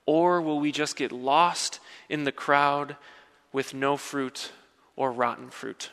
Or 0.05 0.41
will 0.41 0.59
we 0.59 0.71
just 0.71 0.97
get 0.97 1.11
lost 1.11 1.79
in 2.09 2.23
the 2.23 2.31
crowd 2.31 2.97
with 3.53 3.73
no 3.73 3.95
fruit 3.95 4.51
or 4.95 5.11
rotten 5.11 5.49
fruit? 5.49 5.91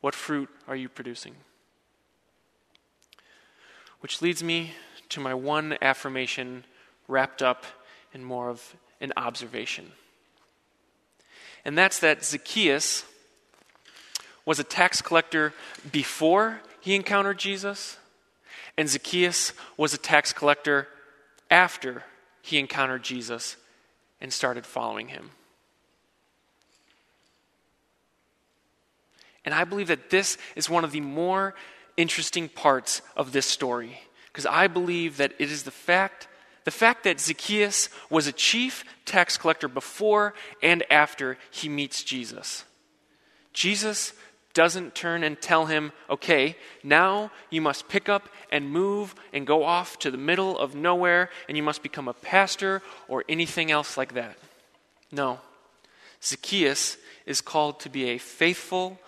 What 0.00 0.14
fruit 0.14 0.48
are 0.68 0.76
you 0.76 0.88
producing? 0.88 1.34
Which 4.00 4.20
leads 4.20 4.42
me 4.42 4.72
to 5.10 5.20
my 5.20 5.34
one 5.34 5.78
affirmation 5.80 6.64
wrapped 7.08 7.42
up 7.42 7.64
in 8.12 8.24
more 8.24 8.48
of 8.48 8.76
an 9.00 9.12
observation. 9.16 9.92
And 11.64 11.76
that's 11.76 11.98
that 12.00 12.24
Zacchaeus 12.24 13.04
was 14.44 14.58
a 14.58 14.64
tax 14.64 15.00
collector 15.00 15.54
before 15.90 16.60
he 16.80 16.94
encountered 16.94 17.38
Jesus, 17.38 17.96
and 18.76 18.88
Zacchaeus 18.88 19.52
was 19.76 19.94
a 19.94 19.98
tax 19.98 20.32
collector 20.32 20.88
after 21.50 22.04
he 22.42 22.58
encountered 22.58 23.02
Jesus 23.02 23.56
and 24.20 24.32
started 24.32 24.66
following 24.66 25.08
him. 25.08 25.30
And 29.44 29.54
I 29.54 29.64
believe 29.64 29.88
that 29.88 30.10
this 30.10 30.38
is 30.56 30.70
one 30.70 30.84
of 30.84 30.92
the 30.92 31.00
more 31.00 31.54
interesting 31.96 32.48
parts 32.48 33.02
of 33.16 33.32
this 33.32 33.46
story 33.46 34.00
because 34.26 34.46
I 34.46 34.66
believe 34.66 35.18
that 35.18 35.32
it 35.38 35.50
is 35.50 35.62
the 35.62 35.70
fact 35.70 36.28
the 36.64 36.70
fact 36.70 37.04
that 37.04 37.20
Zacchaeus 37.20 37.90
was 38.08 38.26
a 38.26 38.32
chief 38.32 38.84
tax 39.04 39.36
collector 39.36 39.68
before 39.68 40.32
and 40.62 40.82
after 40.90 41.36
he 41.50 41.68
meets 41.68 42.02
Jesus. 42.02 42.64
Jesus 43.52 44.14
doesn't 44.54 44.94
turn 44.94 45.24
and 45.24 45.40
tell 45.40 45.66
him, 45.66 45.92
okay, 46.08 46.56
now 46.82 47.30
you 47.50 47.60
must 47.60 47.88
pick 47.88 48.08
up 48.08 48.28
and 48.50 48.70
move 48.70 49.14
and 49.32 49.46
go 49.46 49.64
off 49.64 49.98
to 49.98 50.10
the 50.10 50.16
middle 50.16 50.58
of 50.58 50.74
nowhere 50.74 51.28
and 51.48 51.56
you 51.56 51.62
must 51.62 51.82
become 51.82 52.08
a 52.08 52.14
pastor 52.14 52.80
or 53.08 53.24
anything 53.28 53.70
else 53.70 53.98
like 53.98 54.14
that. 54.14 54.38
No. 55.12 55.40
Zacchaeus 56.22 56.96
is 57.26 57.40
called 57.40 57.80
to 57.80 57.90
be 57.90 58.10
a 58.10 58.18
faithful, 58.18 58.98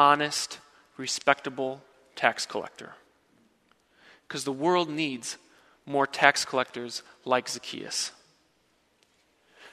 honest, 0.00 0.58
respectable 0.96 1.82
tax 2.16 2.46
collector. 2.46 2.94
Because 4.26 4.44
the 4.44 4.52
world 4.52 4.88
needs 4.88 5.36
more 5.84 6.06
tax 6.06 6.42
collectors 6.42 7.02
like 7.26 7.46
Zacchaeus. 7.46 8.12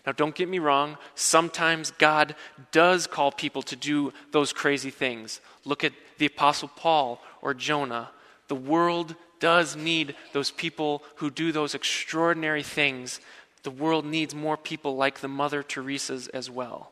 Now, 0.05 0.11
don't 0.11 0.35
get 0.35 0.49
me 0.49 0.59
wrong, 0.59 0.97
sometimes 1.15 1.91
God 1.91 2.35
does 2.73 3.07
call 3.07 3.31
people 3.31 3.61
to 3.63 3.77
do 3.77 4.11
those 4.31 4.51
crazy 4.51 4.89
things. 4.89 5.39
Look 5.63 5.85
at 5.85 5.93
the 6.17 6.25
Apostle 6.25 6.71
Paul 6.75 7.21
or 7.41 7.53
Jonah. 7.53 8.09
The 8.49 8.55
world 8.55 9.15
does 9.39 9.77
need 9.77 10.13
those 10.33 10.51
people 10.51 11.03
who 11.15 11.29
do 11.29 11.53
those 11.53 11.73
extraordinary 11.73 12.63
things. 12.63 13.21
The 13.63 13.71
world 13.71 14.05
needs 14.05 14.35
more 14.35 14.57
people 14.57 14.97
like 14.97 15.19
the 15.19 15.29
Mother 15.29 15.63
Teresa's 15.63 16.27
as 16.29 16.49
well. 16.49 16.91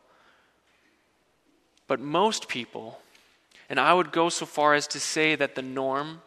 But 1.88 2.00
most 2.00 2.48
people, 2.48 3.00
and 3.70 3.80
I 3.80 3.94
would 3.94 4.12
go 4.12 4.30
so 4.30 4.46
far 4.46 4.74
as 4.74 4.88
to 4.88 5.00
say 5.00 5.36
that 5.36 5.56
the 5.56 5.62
norm 5.62 6.22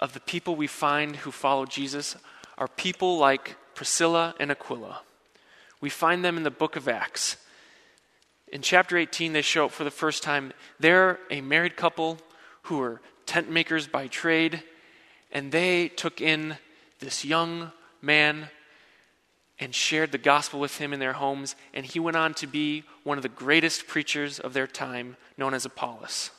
of 0.00 0.12
the 0.12 0.20
people 0.20 0.56
we 0.56 0.66
find 0.66 1.16
who 1.16 1.30
follow 1.30 1.66
Jesus 1.66 2.16
are 2.58 2.68
people 2.68 3.18
like 3.18 3.56
Priscilla 3.74 4.34
and 4.38 4.50
Aquila. 4.50 5.00
We 5.80 5.90
find 5.90 6.24
them 6.24 6.36
in 6.36 6.42
the 6.42 6.50
book 6.50 6.76
of 6.76 6.88
Acts. 6.88 7.36
In 8.48 8.62
chapter 8.62 8.96
18, 8.96 9.32
they 9.32 9.42
show 9.42 9.66
up 9.66 9.72
for 9.72 9.84
the 9.84 9.90
first 9.90 10.22
time. 10.22 10.52
They're 10.78 11.18
a 11.30 11.40
married 11.40 11.76
couple 11.76 12.18
who 12.62 12.80
are 12.80 13.00
tent 13.26 13.50
makers 13.50 13.86
by 13.86 14.06
trade, 14.06 14.62
and 15.32 15.52
they 15.52 15.88
took 15.88 16.20
in 16.20 16.56
this 17.00 17.24
young 17.24 17.72
man 18.00 18.48
and 19.58 19.74
shared 19.74 20.12
the 20.12 20.18
gospel 20.18 20.60
with 20.60 20.78
him 20.78 20.92
in 20.92 21.00
their 21.00 21.14
homes, 21.14 21.56
and 21.72 21.86
he 21.86 21.98
went 21.98 22.16
on 22.16 22.34
to 22.34 22.46
be 22.46 22.84
one 23.04 23.18
of 23.18 23.22
the 23.22 23.28
greatest 23.28 23.86
preachers 23.86 24.38
of 24.38 24.52
their 24.52 24.66
time, 24.66 25.16
known 25.38 25.54
as 25.54 25.64
Apollos. 25.64 26.30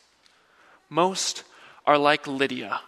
Most 0.90 1.44
are 1.86 1.98
like 1.98 2.28
Lydia, 2.28 2.82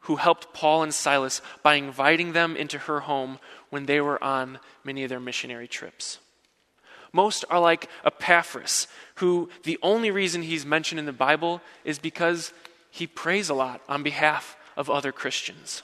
who 0.00 0.16
helped 0.16 0.54
Paul 0.54 0.82
and 0.82 0.94
Silas 0.94 1.42
by 1.62 1.74
inviting 1.74 2.32
them 2.32 2.56
into 2.56 2.78
her 2.78 3.00
home 3.00 3.38
when 3.70 3.86
they 3.86 4.00
were 4.00 4.22
on 4.22 4.60
many 4.84 5.02
of 5.02 5.08
their 5.08 5.20
missionary 5.20 5.66
trips. 5.66 6.18
Most 7.12 7.44
are 7.50 7.60
like 7.60 7.88
Epaphras, 8.04 8.86
who 9.16 9.48
the 9.64 9.78
only 9.82 10.10
reason 10.10 10.42
he's 10.42 10.66
mentioned 10.66 10.98
in 10.98 11.06
the 11.06 11.12
Bible 11.12 11.60
is 11.84 11.98
because 11.98 12.52
he 12.90 13.06
prays 13.06 13.48
a 13.48 13.54
lot 13.54 13.80
on 13.88 14.02
behalf 14.02 14.56
of 14.76 14.90
other 14.90 15.12
Christians. 15.12 15.82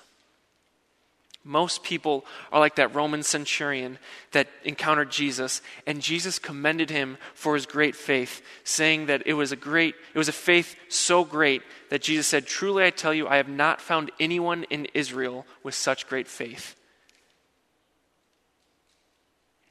Most 1.45 1.83
people 1.83 2.25
are 2.53 2.61
like 2.61 2.77
that 2.77 2.95
Roman 2.95 3.25
centurion 3.25 3.99
that 4.31 4.47
encountered 4.65 5.11
Jesus, 5.11 5.61
and 5.87 6.01
Jesus 6.01 6.39
commended 6.39 6.89
him 6.89 7.19
for 7.35 7.55
his 7.55 7.67
great 7.67 7.97
faith, 7.97 8.43
saying 8.63 9.07
that 9.07 9.25
it 9.27 9.35
was 9.35 9.51
a 9.51 9.57
great, 9.57 9.97
it 10.15 10.19
was 10.19 10.29
a 10.29 10.33
faith 10.33 10.77
so 10.89 11.25
great 11.25 11.63
that 11.91 12.03
Jesus 12.03 12.29
said, 12.29 12.47
Truly 12.47 12.85
I 12.85 12.91
tell 12.91 13.13
you, 13.13 13.27
I 13.27 13.39
have 13.39 13.49
not 13.49 13.81
found 13.81 14.13
anyone 14.21 14.65
in 14.65 14.87
Israel 14.95 15.45
with 15.65 15.75
such 15.75 16.09
great 16.09 16.29
faith. 16.29 16.77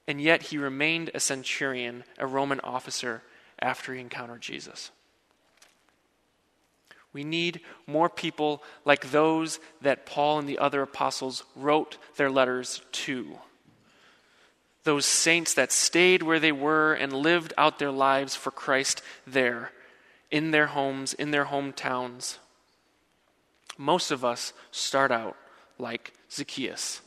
And 0.07 0.19
yet 0.19 0.43
he 0.43 0.57
remained 0.57 1.12
a 1.13 1.21
centurion, 1.21 2.03
a 2.17 2.27
Roman 2.27 2.60
officer, 2.62 3.21
after 3.60 3.93
he 3.93 4.01
encountered 4.01 4.41
Jesus. 4.41 4.91
We 7.13 7.24
need 7.24 7.62
more 7.86 8.10
people 8.10 8.63
like 8.86 9.12
those 9.12 9.60
that 9.82 10.06
Paul 10.06 10.39
and 10.39 10.47
the 10.47 10.60
other 10.60 10.82
apostles 10.82 11.43
wrote 11.56 11.97
their 12.15 12.30
letters 12.30 12.82
to. 12.91 13.39
Those 14.84 15.06
saints 15.06 15.54
that 15.54 15.71
stayed 15.71 16.24
where 16.24 16.39
they 16.39 16.52
were 16.52 16.93
and 16.93 17.13
lived 17.13 17.54
out 17.58 17.80
their 17.80 17.91
lives 17.91 18.36
for 18.36 18.52
Christ 18.52 19.02
there, 19.28 19.71
in 20.32 20.52
their 20.52 20.67
homes, 20.67 21.13
in 21.13 21.32
their 21.32 21.45
hometowns. 21.45 22.38
Most 23.78 24.12
of 24.12 24.24
us 24.24 24.54
start 24.71 25.12
out 25.12 25.36
like 25.78 26.13
Zacchaeus 26.32 27.02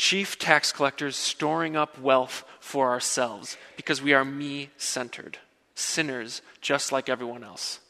chief 0.00 0.38
tax 0.38 0.72
collectors 0.72 1.14
storing 1.14 1.76
up 1.76 1.98
wealth 1.98 2.42
for 2.58 2.88
ourselves 2.88 3.58
because 3.76 4.00
we 4.00 4.14
are 4.14 4.24
me 4.24 4.70
centered, 4.78 5.36
sinners 5.74 6.40
just 6.62 6.90
like 6.90 7.10
everyone 7.10 7.44
else. 7.44 7.80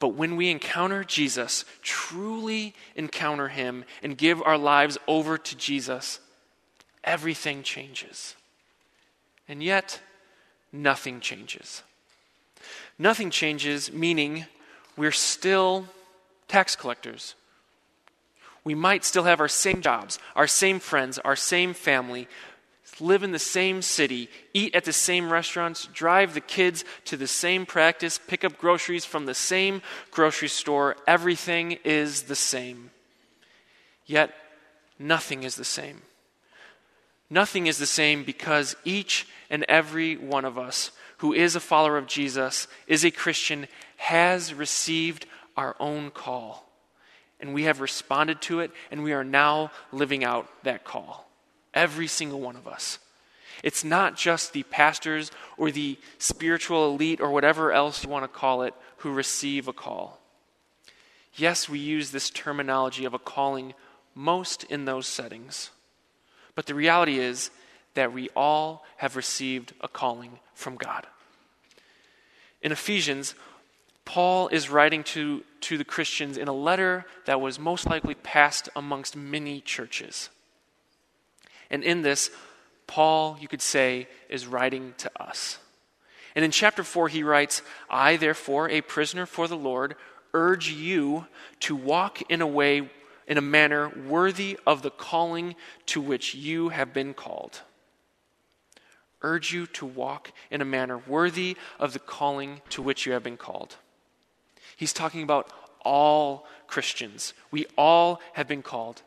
But 0.00 0.14
when 0.14 0.34
we 0.36 0.50
encounter 0.50 1.04
Jesus, 1.04 1.64
truly 1.82 2.74
encounter 2.96 3.48
him, 3.48 3.84
and 4.02 4.18
give 4.18 4.42
our 4.42 4.58
lives 4.58 4.98
over 5.06 5.38
to 5.38 5.56
Jesus, 5.56 6.18
everything 7.04 7.62
changes. 7.62 8.34
And 9.46 9.62
yet, 9.62 10.00
nothing 10.72 11.20
changes. 11.20 11.82
Nothing 12.98 13.30
changes, 13.30 13.92
meaning 13.92 14.46
we're 14.96 15.12
still 15.12 15.86
tax 16.48 16.74
collectors. 16.74 17.34
We 18.64 18.74
might 18.74 19.04
still 19.04 19.24
have 19.24 19.40
our 19.40 19.48
same 19.48 19.82
jobs, 19.82 20.18
our 20.34 20.46
same 20.46 20.80
friends, 20.80 21.18
our 21.18 21.36
same 21.36 21.74
family, 21.74 22.26
live 23.00 23.22
in 23.22 23.32
the 23.32 23.38
same 23.38 23.82
city, 23.82 24.28
eat 24.54 24.74
at 24.74 24.84
the 24.84 24.92
same 24.92 25.32
restaurants, 25.32 25.86
drive 25.92 26.34
the 26.34 26.40
kids 26.40 26.84
to 27.06 27.16
the 27.16 27.26
same 27.26 27.66
practice, 27.66 28.18
pick 28.18 28.44
up 28.44 28.58
groceries 28.58 29.04
from 29.04 29.26
the 29.26 29.34
same 29.34 29.82
grocery 30.10 30.48
store. 30.48 30.96
Everything 31.06 31.78
is 31.84 32.22
the 32.22 32.36
same. 32.36 32.90
Yet, 34.06 34.34
nothing 34.98 35.42
is 35.42 35.56
the 35.56 35.64
same. 35.64 36.02
Nothing 37.28 37.66
is 37.66 37.78
the 37.78 37.86
same 37.86 38.24
because 38.24 38.74
each 38.84 39.26
and 39.48 39.64
every 39.68 40.16
one 40.16 40.44
of 40.44 40.58
us 40.58 40.90
who 41.20 41.34
is 41.34 41.54
a 41.54 41.60
follower 41.60 41.98
of 41.98 42.06
Jesus, 42.06 42.66
is 42.86 43.04
a 43.04 43.10
Christian, 43.10 43.68
has 43.98 44.54
received 44.54 45.26
our 45.54 45.76
own 45.78 46.10
call. 46.10 46.66
And 47.38 47.52
we 47.52 47.64
have 47.64 47.80
responded 47.80 48.40
to 48.42 48.60
it, 48.60 48.70
and 48.90 49.02
we 49.02 49.12
are 49.12 49.24
now 49.24 49.70
living 49.92 50.24
out 50.24 50.48
that 50.64 50.82
call. 50.82 51.29
Every 51.74 52.06
single 52.06 52.40
one 52.40 52.56
of 52.56 52.66
us. 52.66 52.98
It's 53.62 53.84
not 53.84 54.16
just 54.16 54.52
the 54.52 54.62
pastors 54.64 55.30
or 55.56 55.70
the 55.70 55.98
spiritual 56.18 56.90
elite 56.90 57.20
or 57.20 57.30
whatever 57.30 57.72
else 57.72 58.02
you 58.02 58.10
want 58.10 58.24
to 58.24 58.28
call 58.28 58.62
it 58.62 58.74
who 58.98 59.12
receive 59.12 59.68
a 59.68 59.72
call. 59.72 60.20
Yes, 61.34 61.68
we 61.68 61.78
use 61.78 62.10
this 62.10 62.30
terminology 62.30 63.04
of 63.04 63.14
a 63.14 63.18
calling 63.18 63.74
most 64.14 64.64
in 64.64 64.84
those 64.84 65.06
settings. 65.06 65.70
But 66.54 66.66
the 66.66 66.74
reality 66.74 67.18
is 67.18 67.50
that 67.94 68.12
we 68.12 68.28
all 68.34 68.84
have 68.96 69.16
received 69.16 69.72
a 69.80 69.88
calling 69.88 70.38
from 70.54 70.76
God. 70.76 71.06
In 72.62 72.72
Ephesians, 72.72 73.34
Paul 74.04 74.48
is 74.48 74.70
writing 74.70 75.04
to, 75.04 75.44
to 75.62 75.78
the 75.78 75.84
Christians 75.84 76.36
in 76.36 76.48
a 76.48 76.52
letter 76.52 77.06
that 77.26 77.40
was 77.40 77.58
most 77.58 77.86
likely 77.86 78.14
passed 78.14 78.68
amongst 78.74 79.16
many 79.16 79.60
churches. 79.60 80.30
And 81.70 81.82
in 81.82 82.02
this, 82.02 82.30
Paul, 82.86 83.36
you 83.40 83.48
could 83.48 83.62
say, 83.62 84.08
is 84.28 84.46
writing 84.46 84.94
to 84.98 85.10
us. 85.22 85.58
And 86.34 86.44
in 86.44 86.50
chapter 86.50 86.82
4, 86.82 87.08
he 87.08 87.22
writes, 87.22 87.62
I, 87.88 88.16
therefore, 88.16 88.68
a 88.68 88.80
prisoner 88.80 89.26
for 89.26 89.48
the 89.48 89.56
Lord, 89.56 89.96
urge 90.32 90.70
you 90.70 91.26
to 91.60 91.74
walk 91.74 92.22
in 92.30 92.40
a 92.40 92.46
way, 92.46 92.88
in 93.26 93.38
a 93.38 93.42
manner 93.42 93.88
worthy 93.88 94.58
of 94.66 94.82
the 94.82 94.90
calling 94.90 95.54
to 95.86 96.00
which 96.00 96.34
you 96.34 96.68
have 96.70 96.92
been 96.92 97.14
called 97.14 97.62
urge 99.22 99.52
you 99.52 99.66
to 99.66 99.86
walk 99.86 100.32
in 100.50 100.60
a 100.60 100.64
manner 100.64 100.98
worthy 100.98 101.56
of 101.78 101.92
the 101.92 101.98
calling 101.98 102.60
to 102.70 102.82
which 102.82 103.06
you 103.06 103.12
have 103.12 103.22
been 103.22 103.36
called. 103.36 103.76
He's 104.76 104.92
talking 104.92 105.22
about 105.22 105.50
all 105.82 106.46
Christians. 106.66 107.34
We 107.50 107.66
all 107.76 108.20
have 108.34 108.48
been 108.48 108.62
called. 108.62 109.02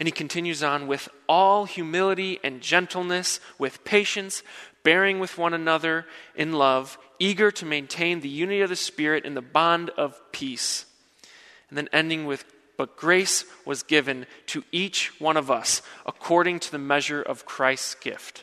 And 0.00 0.08
he 0.08 0.12
continues 0.12 0.62
on 0.62 0.86
with 0.86 1.10
all 1.28 1.66
humility 1.66 2.40
and 2.42 2.62
gentleness, 2.62 3.38
with 3.58 3.84
patience, 3.84 4.42
bearing 4.82 5.20
with 5.20 5.36
one 5.36 5.52
another 5.52 6.06
in 6.34 6.52
love, 6.52 6.98
eager 7.18 7.50
to 7.50 7.66
maintain 7.66 8.20
the 8.20 8.28
unity 8.28 8.62
of 8.62 8.70
the 8.70 8.76
Spirit 8.76 9.26
in 9.26 9.34
the 9.34 9.42
bond 9.42 9.90
of 9.90 10.18
peace. 10.32 10.86
And 11.68 11.76
then 11.76 11.90
ending 11.92 12.24
with, 12.24 12.46
but 12.78 12.96
grace 12.96 13.44
was 13.66 13.82
given 13.82 14.24
to 14.46 14.64
each 14.72 15.20
one 15.20 15.36
of 15.36 15.50
us 15.50 15.82
according 16.06 16.60
to 16.60 16.72
the 16.72 16.78
measure 16.78 17.20
of 17.20 17.44
Christ's 17.44 17.94
gift. 17.94 18.42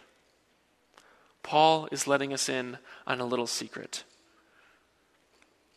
Paul 1.41 1.88
is 1.91 2.06
letting 2.06 2.34
us 2.34 2.50
in 2.50 2.78
on 3.08 3.20
a 3.20 3.26
little 3.26 3.48
secret 3.48 4.04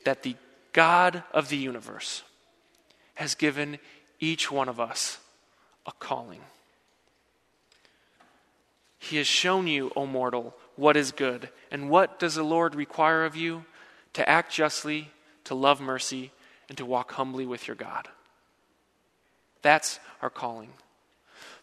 that 0.05 0.25
the 0.25 0.37
God 0.75 1.23
of 1.33 1.49
the 1.49 1.57
universe 1.57 2.23
has 3.15 3.35
given 3.35 3.79
each 4.19 4.51
one 4.51 4.69
of 4.69 4.79
us 4.79 5.19
a 5.91 6.05
calling. 6.05 6.41
He 8.99 9.17
has 9.17 9.27
shown 9.27 9.67
you, 9.67 9.91
O 9.97 10.07
mortal, 10.07 10.55
what 10.77 10.97
is 10.97 11.11
good. 11.11 11.49
And 11.71 11.91
what 11.91 12.19
does 12.19 12.37
the 12.37 12.43
Lord 12.43 12.75
require 12.75 13.25
of 13.25 13.35
you? 13.35 13.65
To 14.15 14.29
act 14.29 14.53
justly, 14.53 15.11
to 15.45 15.55
love 15.55 15.81
mercy, 15.81 16.31
and 16.69 16.79
to 16.79 16.87
walk 16.87 17.13
humbly 17.13 17.47
with 17.47 17.67
your 17.67 17.75
God. 17.75 18.09
That's 19.63 19.99
our 20.23 20.31
calling. 20.31 20.71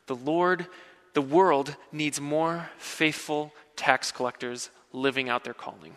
The 0.08 0.16
Lord, 0.16 0.68
the 1.14 1.22
world 1.22 1.76
needs 1.92 2.20
more 2.20 2.70
faithful 2.78 3.54
tax 3.76 4.12
collectors 4.12 4.70
living 4.92 5.30
out 5.30 5.44
their 5.44 5.54
calling. 5.54 5.96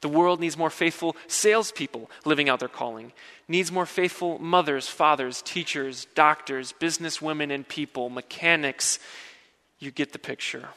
The 0.00 0.08
world 0.08 0.40
needs 0.40 0.56
more 0.56 0.70
faithful 0.70 1.16
salespeople 1.26 2.10
living 2.24 2.48
out 2.48 2.60
their 2.60 2.68
calling, 2.68 3.12
needs 3.46 3.72
more 3.72 3.86
faithful 3.86 4.38
mothers, 4.38 4.88
fathers, 4.88 5.42
teachers, 5.42 6.06
doctors, 6.14 6.72
businesswomen, 6.80 7.52
and 7.52 7.66
people, 7.66 8.10
mechanics. 8.10 8.98
You 9.78 9.90
get 9.90 10.12
the 10.12 10.18
picture. 10.18 10.68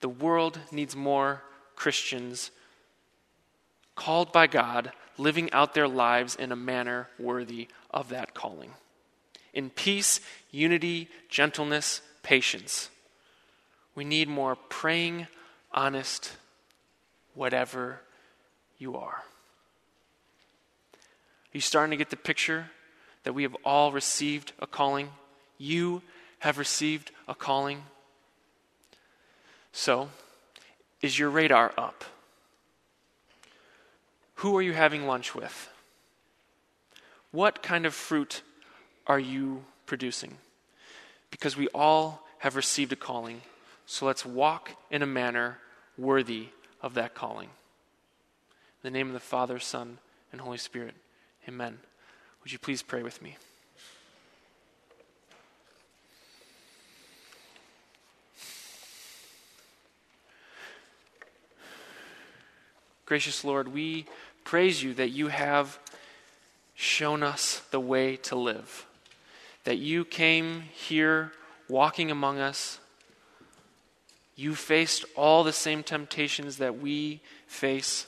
The 0.00 0.08
world 0.08 0.58
needs 0.72 0.96
more 0.96 1.42
Christians 1.76 2.50
called 3.94 4.32
by 4.32 4.46
God, 4.46 4.92
living 5.18 5.52
out 5.52 5.74
their 5.74 5.88
lives 5.88 6.34
in 6.34 6.52
a 6.52 6.56
manner 6.56 7.08
worthy 7.18 7.68
of 7.90 8.08
that 8.08 8.32
calling 8.32 8.72
in 9.52 9.70
peace, 9.70 10.20
unity, 10.50 11.08
gentleness, 11.28 12.02
patience. 12.22 12.90
We 13.94 14.04
need 14.04 14.28
more 14.28 14.56
praying, 14.56 15.26
honest, 15.72 16.32
whatever 17.34 18.00
you 18.78 18.96
are. 18.96 19.22
Are 20.92 21.52
you 21.52 21.60
starting 21.60 21.90
to 21.90 21.96
get 21.96 22.10
the 22.10 22.16
picture 22.16 22.70
that 23.24 23.32
we 23.32 23.42
have 23.42 23.56
all 23.64 23.92
received 23.92 24.52
a 24.60 24.66
calling? 24.66 25.10
You 25.58 26.02
have 26.40 26.58
received 26.58 27.10
a 27.28 27.34
calling. 27.34 27.82
So, 29.72 30.10
is 31.02 31.18
your 31.18 31.30
radar 31.30 31.72
up? 31.76 32.04
Who 34.36 34.56
are 34.56 34.62
you 34.62 34.72
having 34.72 35.06
lunch 35.06 35.34
with? 35.34 35.68
What 37.30 37.62
kind 37.62 37.84
of 37.84 37.94
fruit 37.94 38.42
are 39.06 39.18
you 39.18 39.64
producing? 39.86 40.38
Because 41.30 41.56
we 41.56 41.68
all 41.68 42.26
have 42.38 42.56
received 42.56 42.92
a 42.92 42.96
calling. 42.96 43.42
So 43.90 44.06
let's 44.06 44.24
walk 44.24 44.76
in 44.88 45.02
a 45.02 45.06
manner 45.06 45.58
worthy 45.98 46.50
of 46.80 46.94
that 46.94 47.12
calling. 47.12 47.48
In 47.48 48.82
the 48.84 48.90
name 48.92 49.08
of 49.08 49.14
the 49.14 49.18
Father, 49.18 49.58
Son, 49.58 49.98
and 50.30 50.40
Holy 50.40 50.58
Spirit. 50.58 50.94
Amen. 51.48 51.80
Would 52.40 52.52
you 52.52 52.60
please 52.60 52.82
pray 52.82 53.02
with 53.02 53.20
me? 53.20 53.36
Gracious 63.06 63.42
Lord, 63.44 63.74
we 63.74 64.06
praise 64.44 64.84
you 64.84 64.94
that 64.94 65.10
you 65.10 65.26
have 65.26 65.80
shown 66.76 67.24
us 67.24 67.62
the 67.72 67.80
way 67.80 68.14
to 68.18 68.36
live 68.36 68.86
that 69.64 69.78
you 69.78 70.04
came 70.04 70.62
here 70.72 71.32
walking 71.68 72.10
among 72.10 72.38
us. 72.38 72.79
You 74.40 74.54
faced 74.54 75.04
all 75.16 75.44
the 75.44 75.52
same 75.52 75.82
temptations 75.82 76.56
that 76.56 76.80
we 76.80 77.20
face. 77.46 78.06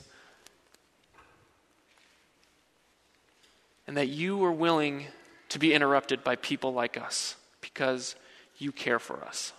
And 3.85 3.95
that 3.97 4.07
you 4.07 4.35
were 4.35 4.51
willing 4.51 5.05
to 5.49 5.59
be 5.59 5.75
interrupted 5.75 6.23
by 6.23 6.35
people 6.37 6.73
like 6.73 6.97
us 6.97 7.35
because 7.61 8.15
you 8.57 8.71
care 8.71 8.97
for 8.97 9.23
us. 9.23 9.53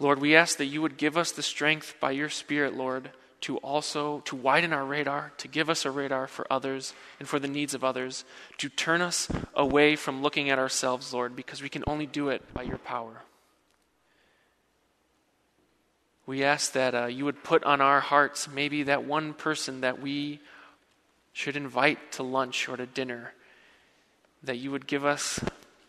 Lord, 0.00 0.20
we 0.20 0.34
ask 0.34 0.58
that 0.58 0.66
you 0.66 0.82
would 0.82 0.96
give 0.96 1.16
us 1.16 1.30
the 1.30 1.40
strength 1.40 1.94
by 2.00 2.10
your 2.10 2.28
Spirit, 2.28 2.76
Lord 2.76 3.10
to 3.42 3.58
also 3.58 4.20
to 4.20 4.34
widen 4.34 4.72
our 4.72 4.84
radar, 4.84 5.30
to 5.36 5.46
give 5.46 5.70
us 5.70 5.84
a 5.84 5.90
radar 5.90 6.26
for 6.26 6.50
others 6.50 6.94
and 7.20 7.28
for 7.28 7.38
the 7.38 7.46
needs 7.46 7.74
of 7.74 7.84
others, 7.84 8.24
to 8.58 8.68
turn 8.68 9.00
us 9.00 9.28
away 9.54 9.94
from 9.94 10.22
looking 10.22 10.50
at 10.50 10.58
ourselves, 10.58 11.12
Lord, 11.12 11.36
because 11.36 11.62
we 11.62 11.68
can 11.68 11.84
only 11.86 12.06
do 12.06 12.30
it 12.30 12.42
by 12.54 12.62
your 12.62 12.78
power. 12.78 13.22
We 16.26 16.42
ask 16.42 16.72
that 16.72 16.94
uh, 16.94 17.06
you 17.06 17.24
would 17.24 17.44
put 17.44 17.62
on 17.62 17.80
our 17.80 18.00
hearts 18.00 18.48
maybe 18.48 18.82
that 18.84 19.04
one 19.04 19.32
person 19.32 19.82
that 19.82 20.02
we 20.02 20.40
should 21.32 21.56
invite 21.56 22.12
to 22.12 22.24
lunch 22.24 22.68
or 22.68 22.76
to 22.76 22.86
dinner, 22.86 23.32
that 24.42 24.56
you 24.56 24.72
would 24.72 24.86
give 24.88 25.04
us 25.04 25.38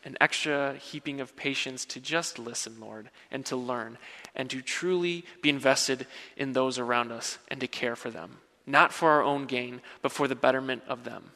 an 0.04 0.16
extra 0.22 0.76
heaping 0.76 1.20
of 1.20 1.36
patience 1.36 1.86
to 1.86 2.00
just 2.00 2.38
listen, 2.38 2.80
Lord, 2.80 3.10
and 3.32 3.46
to 3.48 3.56
learn, 3.56 3.98
and 4.36 4.50
to 4.52 4.62
truly 4.62 5.26
be 5.42 5.50
invested 5.50 6.06
in 6.38 6.54
those 6.54 6.78
around 6.78 7.12
us 7.12 7.40
and 7.50 7.60
to 7.62 7.68
care 7.68 7.96
for 7.96 8.12
them, 8.12 8.38
not 8.66 8.94
for 8.94 9.10
our 9.10 9.24
own 9.24 9.46
gain, 9.46 9.82
but 10.02 10.12
for 10.12 10.28
the 10.28 10.36
betterment 10.36 10.84
of 10.88 11.04
them. 11.04 11.32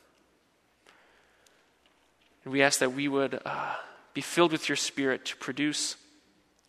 And 2.43 2.53
we 2.53 2.61
ask 2.61 2.79
that 2.79 2.93
we 2.93 3.07
would 3.07 3.39
uh, 3.45 3.75
be 4.13 4.21
filled 4.21 4.51
with 4.51 4.69
your 4.69 4.75
Spirit 4.75 5.25
to 5.25 5.37
produce 5.37 5.95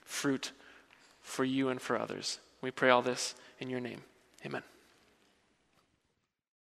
fruit 0.04 0.52
for 1.22 1.44
you 1.44 1.68
and 1.68 1.80
for 1.80 1.98
others. 1.98 2.38
We 2.60 2.70
pray 2.70 2.90
all 2.90 3.02
this 3.02 3.34
in 3.58 3.70
your 3.70 3.80
name. 3.80 4.02
Amen. 4.44 4.62